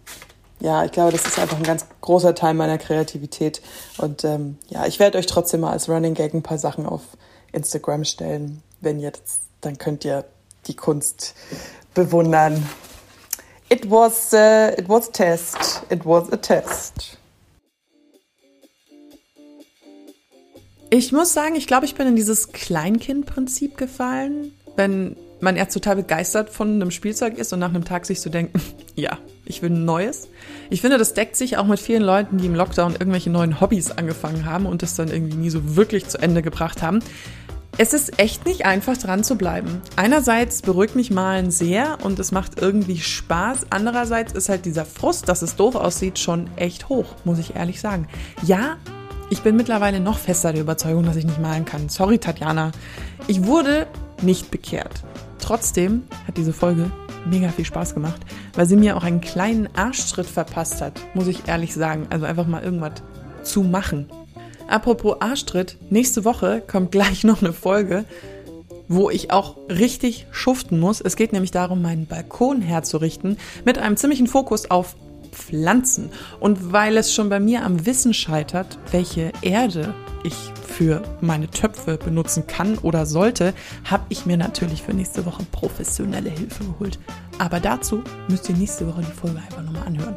ja, 0.59 0.85
ich 0.85 0.91
glaube, 0.91 1.11
das 1.11 1.25
ist 1.25 1.39
einfach 1.39 1.57
ein 1.57 1.63
ganz 1.63 1.85
großer 2.01 2.35
Teil 2.35 2.53
meiner 2.53 2.77
Kreativität. 2.77 3.61
Und 3.97 4.23
ähm, 4.23 4.57
ja, 4.69 4.85
ich 4.85 4.99
werde 4.99 5.17
euch 5.17 5.25
trotzdem 5.25 5.61
mal 5.61 5.71
als 5.71 5.89
Running 5.89 6.13
Gag 6.13 6.33
ein 6.33 6.43
paar 6.43 6.57
Sachen 6.57 6.85
auf 6.85 7.01
Instagram 7.51 8.05
stellen, 8.05 8.63
wenn 8.81 8.99
jetzt 8.99 9.41
dann 9.61 9.77
könnt 9.77 10.05
ihr 10.05 10.25
die 10.67 10.75
Kunst 10.75 11.35
bewundern. 11.93 12.67
It 13.73 13.89
was, 13.89 14.31
uh, 14.33 14.71
it 14.77 14.87
was 14.87 15.09
a 15.09 15.11
test. 15.11 15.81
It 15.89 16.05
was 16.05 16.31
a 16.31 16.37
test. 16.37 17.17
Ich 20.91 21.11
muss 21.11 21.33
sagen, 21.33 21.55
ich 21.55 21.65
glaube, 21.65 21.87
ich 21.87 21.95
bin 21.95 22.05
in 22.05 22.15
dieses 22.15 22.51
Kleinkind-Prinzip 22.51 23.75
gefallen, 23.75 24.53
wenn 24.75 25.15
man 25.39 25.55
erst 25.55 25.73
total 25.73 25.95
begeistert 25.95 26.51
von 26.51 26.75
einem 26.75 26.91
Spielzeug 26.91 27.35
ist 27.39 27.51
und 27.51 27.57
nach 27.57 27.69
einem 27.69 27.83
Tag 27.83 28.05
sich 28.05 28.21
so 28.21 28.29
denkt, 28.29 28.55
ja, 28.95 29.17
ich 29.43 29.63
will 29.63 29.71
ein 29.71 29.85
neues. 29.85 30.27
Ich 30.69 30.81
finde, 30.81 30.99
das 30.99 31.15
deckt 31.15 31.35
sich 31.35 31.57
auch 31.57 31.65
mit 31.65 31.79
vielen 31.79 32.03
Leuten, 32.03 32.37
die 32.37 32.45
im 32.45 32.53
Lockdown 32.53 32.91
irgendwelche 32.91 33.31
neuen 33.31 33.59
Hobbys 33.59 33.89
angefangen 33.89 34.45
haben 34.45 34.67
und 34.67 34.83
das 34.83 34.93
dann 34.93 35.09
irgendwie 35.09 35.37
nie 35.37 35.49
so 35.49 35.75
wirklich 35.75 36.07
zu 36.07 36.19
Ende 36.19 36.43
gebracht 36.43 36.83
haben. 36.83 36.99
Es 37.79 37.91
ist 37.93 38.19
echt 38.19 38.45
nicht 38.45 38.67
einfach 38.67 38.97
dran 38.97 39.23
zu 39.23 39.35
bleiben. 39.35 39.81
Einerseits 39.95 40.61
beruhigt 40.61 40.95
mich 40.95 41.09
Malen 41.09 41.49
sehr 41.49 41.97
und 42.03 42.19
es 42.19 42.31
macht 42.31 42.61
irgendwie 42.61 42.99
Spaß. 42.99 43.65
Andererseits 43.71 44.33
ist 44.33 44.47
halt 44.47 44.65
dieser 44.65 44.85
Frust, 44.85 45.27
dass 45.27 45.41
es 45.41 45.55
doof 45.55 45.73
aussieht, 45.73 46.19
schon 46.19 46.47
echt 46.55 46.87
hoch, 46.87 47.15
muss 47.25 47.39
ich 47.39 47.55
ehrlich 47.55 47.81
sagen. 47.81 48.07
Ja, 48.43 48.77
ich 49.31 49.41
bin 49.41 49.55
mittlerweile 49.55 49.99
noch 49.99 50.19
fester 50.19 50.53
der 50.53 50.61
Überzeugung, 50.61 51.03
dass 51.03 51.15
ich 51.15 51.25
nicht 51.25 51.41
malen 51.41 51.65
kann. 51.65 51.89
Sorry, 51.89 52.19
Tatjana. 52.19 52.71
Ich 53.25 53.45
wurde 53.45 53.87
nicht 54.21 54.51
bekehrt. 54.51 55.03
Trotzdem 55.39 56.03
hat 56.27 56.37
diese 56.37 56.53
Folge 56.53 56.91
mega 57.25 57.49
viel 57.49 57.65
Spaß 57.65 57.95
gemacht, 57.95 58.21
weil 58.53 58.67
sie 58.67 58.75
mir 58.75 58.95
auch 58.95 59.03
einen 59.03 59.21
kleinen 59.21 59.67
Arschschritt 59.75 60.27
verpasst 60.27 60.79
hat, 60.79 61.01
muss 61.15 61.25
ich 61.25 61.47
ehrlich 61.47 61.73
sagen. 61.73 62.05
Also 62.11 62.27
einfach 62.27 62.45
mal 62.45 62.63
irgendwas 62.63 63.01
zu 63.41 63.63
machen. 63.63 64.07
Apropos 64.67 65.17
Arschtritt, 65.19 65.77
nächste 65.89 66.25
Woche 66.25 66.61
kommt 66.65 66.91
gleich 66.91 67.23
noch 67.23 67.41
eine 67.41 67.53
Folge, 67.53 68.05
wo 68.87 69.09
ich 69.09 69.31
auch 69.31 69.57
richtig 69.69 70.27
schuften 70.31 70.79
muss. 70.79 71.01
Es 71.01 71.15
geht 71.15 71.33
nämlich 71.33 71.51
darum, 71.51 71.81
meinen 71.81 72.05
Balkon 72.05 72.61
herzurichten 72.61 73.37
mit 73.65 73.77
einem 73.77 73.97
ziemlichen 73.97 74.27
Fokus 74.27 74.69
auf 74.69 74.95
Pflanzen. 75.31 76.09
Und 76.39 76.71
weil 76.71 76.97
es 76.97 77.13
schon 77.13 77.29
bei 77.29 77.39
mir 77.39 77.65
am 77.65 77.85
Wissen 77.85 78.13
scheitert, 78.13 78.77
welche 78.91 79.31
Erde 79.41 79.93
ich 80.23 80.35
für 80.65 81.01
meine 81.21 81.49
Töpfe 81.49 81.97
benutzen 81.97 82.47
kann 82.47 82.77
oder 82.79 83.05
sollte, 83.05 83.53
habe 83.83 84.05
ich 84.09 84.25
mir 84.25 84.37
natürlich 84.37 84.83
für 84.83 84.93
nächste 84.93 85.25
Woche 85.25 85.43
professionelle 85.51 86.29
Hilfe 86.29 86.63
geholt. 86.63 86.99
Aber 87.39 87.59
dazu 87.59 88.03
müsst 88.27 88.49
ihr 88.49 88.55
nächste 88.55 88.87
Woche 88.87 89.01
die 89.01 89.19
Folge 89.19 89.37
einfach 89.37 89.63
nochmal 89.63 89.87
anhören. 89.87 90.15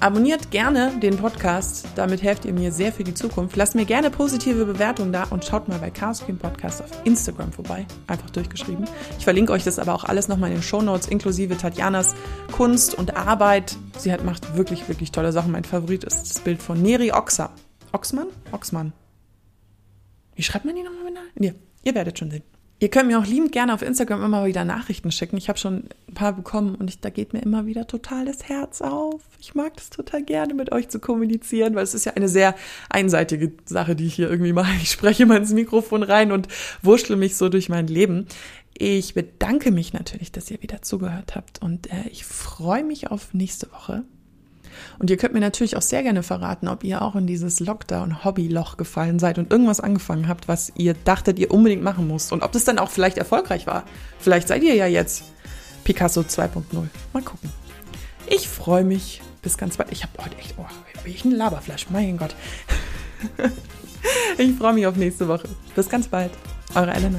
Abonniert 0.00 0.52
gerne 0.52 0.92
den 1.00 1.16
Podcast, 1.16 1.88
damit 1.96 2.22
helft 2.22 2.44
ihr 2.44 2.52
mir 2.52 2.70
sehr 2.70 2.92
für 2.92 3.02
die 3.02 3.14
Zukunft. 3.14 3.56
Lasst 3.56 3.74
mir 3.74 3.84
gerne 3.84 4.10
positive 4.10 4.64
Bewertungen 4.64 5.12
da 5.12 5.24
und 5.24 5.44
schaut 5.44 5.66
mal 5.66 5.80
bei 5.80 5.90
Chaos 5.90 6.24
Cream 6.24 6.38
Podcast 6.38 6.82
auf 6.82 6.90
Instagram 7.02 7.50
vorbei, 7.50 7.84
einfach 8.06 8.30
durchgeschrieben. 8.30 8.84
Ich 9.18 9.24
verlinke 9.24 9.50
euch 9.50 9.64
das 9.64 9.80
aber 9.80 9.94
auch 9.94 10.04
alles 10.04 10.28
nochmal 10.28 10.50
in 10.50 10.58
den 10.58 10.62
Show 10.62 10.82
Notes, 10.82 11.08
inklusive 11.08 11.56
Tatjanas 11.56 12.14
Kunst 12.52 12.94
und 12.94 13.16
Arbeit. 13.16 13.76
Sie 13.98 14.12
hat, 14.12 14.24
macht 14.24 14.56
wirklich, 14.56 14.86
wirklich 14.88 15.10
tolle 15.10 15.32
Sachen. 15.32 15.50
Mein 15.50 15.64
Favorit 15.64 16.04
ist 16.04 16.30
das 16.30 16.38
Bild 16.38 16.62
von 16.62 16.80
Neri 16.80 17.10
Oxa. 17.10 17.50
Oxmann? 17.90 18.28
Oxmann. 18.52 18.92
Wie 20.36 20.44
schreibt 20.44 20.64
man 20.64 20.76
die 20.76 20.84
nochmal? 20.84 21.12
Ja, 21.40 21.50
ihr 21.82 21.94
werdet 21.96 22.20
schon 22.20 22.30
sehen. 22.30 22.44
Ihr 22.80 22.90
könnt 22.90 23.08
mir 23.08 23.18
auch 23.18 23.26
liebend 23.26 23.50
gerne 23.50 23.74
auf 23.74 23.82
Instagram 23.82 24.24
immer 24.24 24.46
wieder 24.46 24.64
Nachrichten 24.64 25.10
schicken. 25.10 25.36
Ich 25.36 25.48
habe 25.48 25.58
schon 25.58 25.88
ein 26.06 26.14
paar 26.14 26.32
bekommen 26.32 26.76
und 26.76 26.88
ich, 26.88 27.00
da 27.00 27.10
geht 27.10 27.32
mir 27.32 27.40
immer 27.40 27.66
wieder 27.66 27.88
total 27.88 28.24
das 28.24 28.48
Herz 28.48 28.82
auf. 28.82 29.20
Ich 29.40 29.56
mag 29.56 29.76
das 29.76 29.90
total 29.90 30.22
gerne, 30.22 30.54
mit 30.54 30.70
euch 30.70 30.88
zu 30.88 31.00
kommunizieren, 31.00 31.74
weil 31.74 31.82
es 31.82 31.94
ist 31.94 32.04
ja 32.04 32.12
eine 32.12 32.28
sehr 32.28 32.54
einseitige 32.88 33.52
Sache, 33.64 33.96
die 33.96 34.06
ich 34.06 34.14
hier 34.14 34.30
irgendwie 34.30 34.52
mache. 34.52 34.70
Ich 34.80 34.92
spreche 34.92 35.26
mal 35.26 35.38
ins 35.38 35.52
Mikrofon 35.52 36.04
rein 36.04 36.30
und 36.30 36.46
wurschtle 36.82 37.16
mich 37.16 37.36
so 37.36 37.48
durch 37.48 37.68
mein 37.68 37.88
Leben. 37.88 38.26
Ich 38.74 39.12
bedanke 39.12 39.72
mich 39.72 39.92
natürlich, 39.92 40.30
dass 40.30 40.48
ihr 40.48 40.62
wieder 40.62 40.80
zugehört 40.82 41.34
habt 41.34 41.60
und 41.60 41.90
äh, 41.90 42.08
ich 42.12 42.24
freue 42.24 42.84
mich 42.84 43.10
auf 43.10 43.34
nächste 43.34 43.72
Woche. 43.72 44.04
Und 44.98 45.10
ihr 45.10 45.16
könnt 45.16 45.34
mir 45.34 45.40
natürlich 45.40 45.76
auch 45.76 45.82
sehr 45.82 46.02
gerne 46.02 46.22
verraten, 46.22 46.68
ob 46.68 46.84
ihr 46.84 47.02
auch 47.02 47.14
in 47.14 47.26
dieses 47.26 47.60
Lockdown-Hobby-Loch 47.60 48.76
gefallen 48.76 49.18
seid 49.18 49.38
und 49.38 49.50
irgendwas 49.50 49.80
angefangen 49.80 50.28
habt, 50.28 50.48
was 50.48 50.72
ihr 50.76 50.94
dachtet, 50.94 51.38
ihr 51.38 51.50
unbedingt 51.50 51.82
machen 51.82 52.06
müsst. 52.08 52.32
Und 52.32 52.42
ob 52.42 52.52
das 52.52 52.64
dann 52.64 52.78
auch 52.78 52.90
vielleicht 52.90 53.18
erfolgreich 53.18 53.66
war. 53.66 53.84
Vielleicht 54.18 54.48
seid 54.48 54.62
ihr 54.62 54.74
ja 54.74 54.86
jetzt 54.86 55.24
Picasso 55.84 56.20
2.0. 56.20 56.62
Mal 57.12 57.22
gucken. 57.22 57.50
Ich 58.26 58.48
freue 58.48 58.84
mich. 58.84 59.22
Bis 59.42 59.56
ganz 59.56 59.76
bald. 59.76 59.92
Ich 59.92 60.02
habe 60.02 60.12
heute 60.22 60.36
echt, 60.36 60.54
oh, 60.58 60.66
bin 61.04 61.12
ich 61.12 61.24
ein 61.24 61.30
Laberflasch. 61.30 61.86
Mein 61.90 62.16
Gott. 62.16 62.34
ich 64.38 64.54
freue 64.56 64.74
mich 64.74 64.86
auf 64.86 64.96
nächste 64.96 65.28
Woche. 65.28 65.48
Bis 65.74 65.88
ganz 65.88 66.08
bald. 66.08 66.32
Eure 66.74 66.92
Elena. 66.92 67.18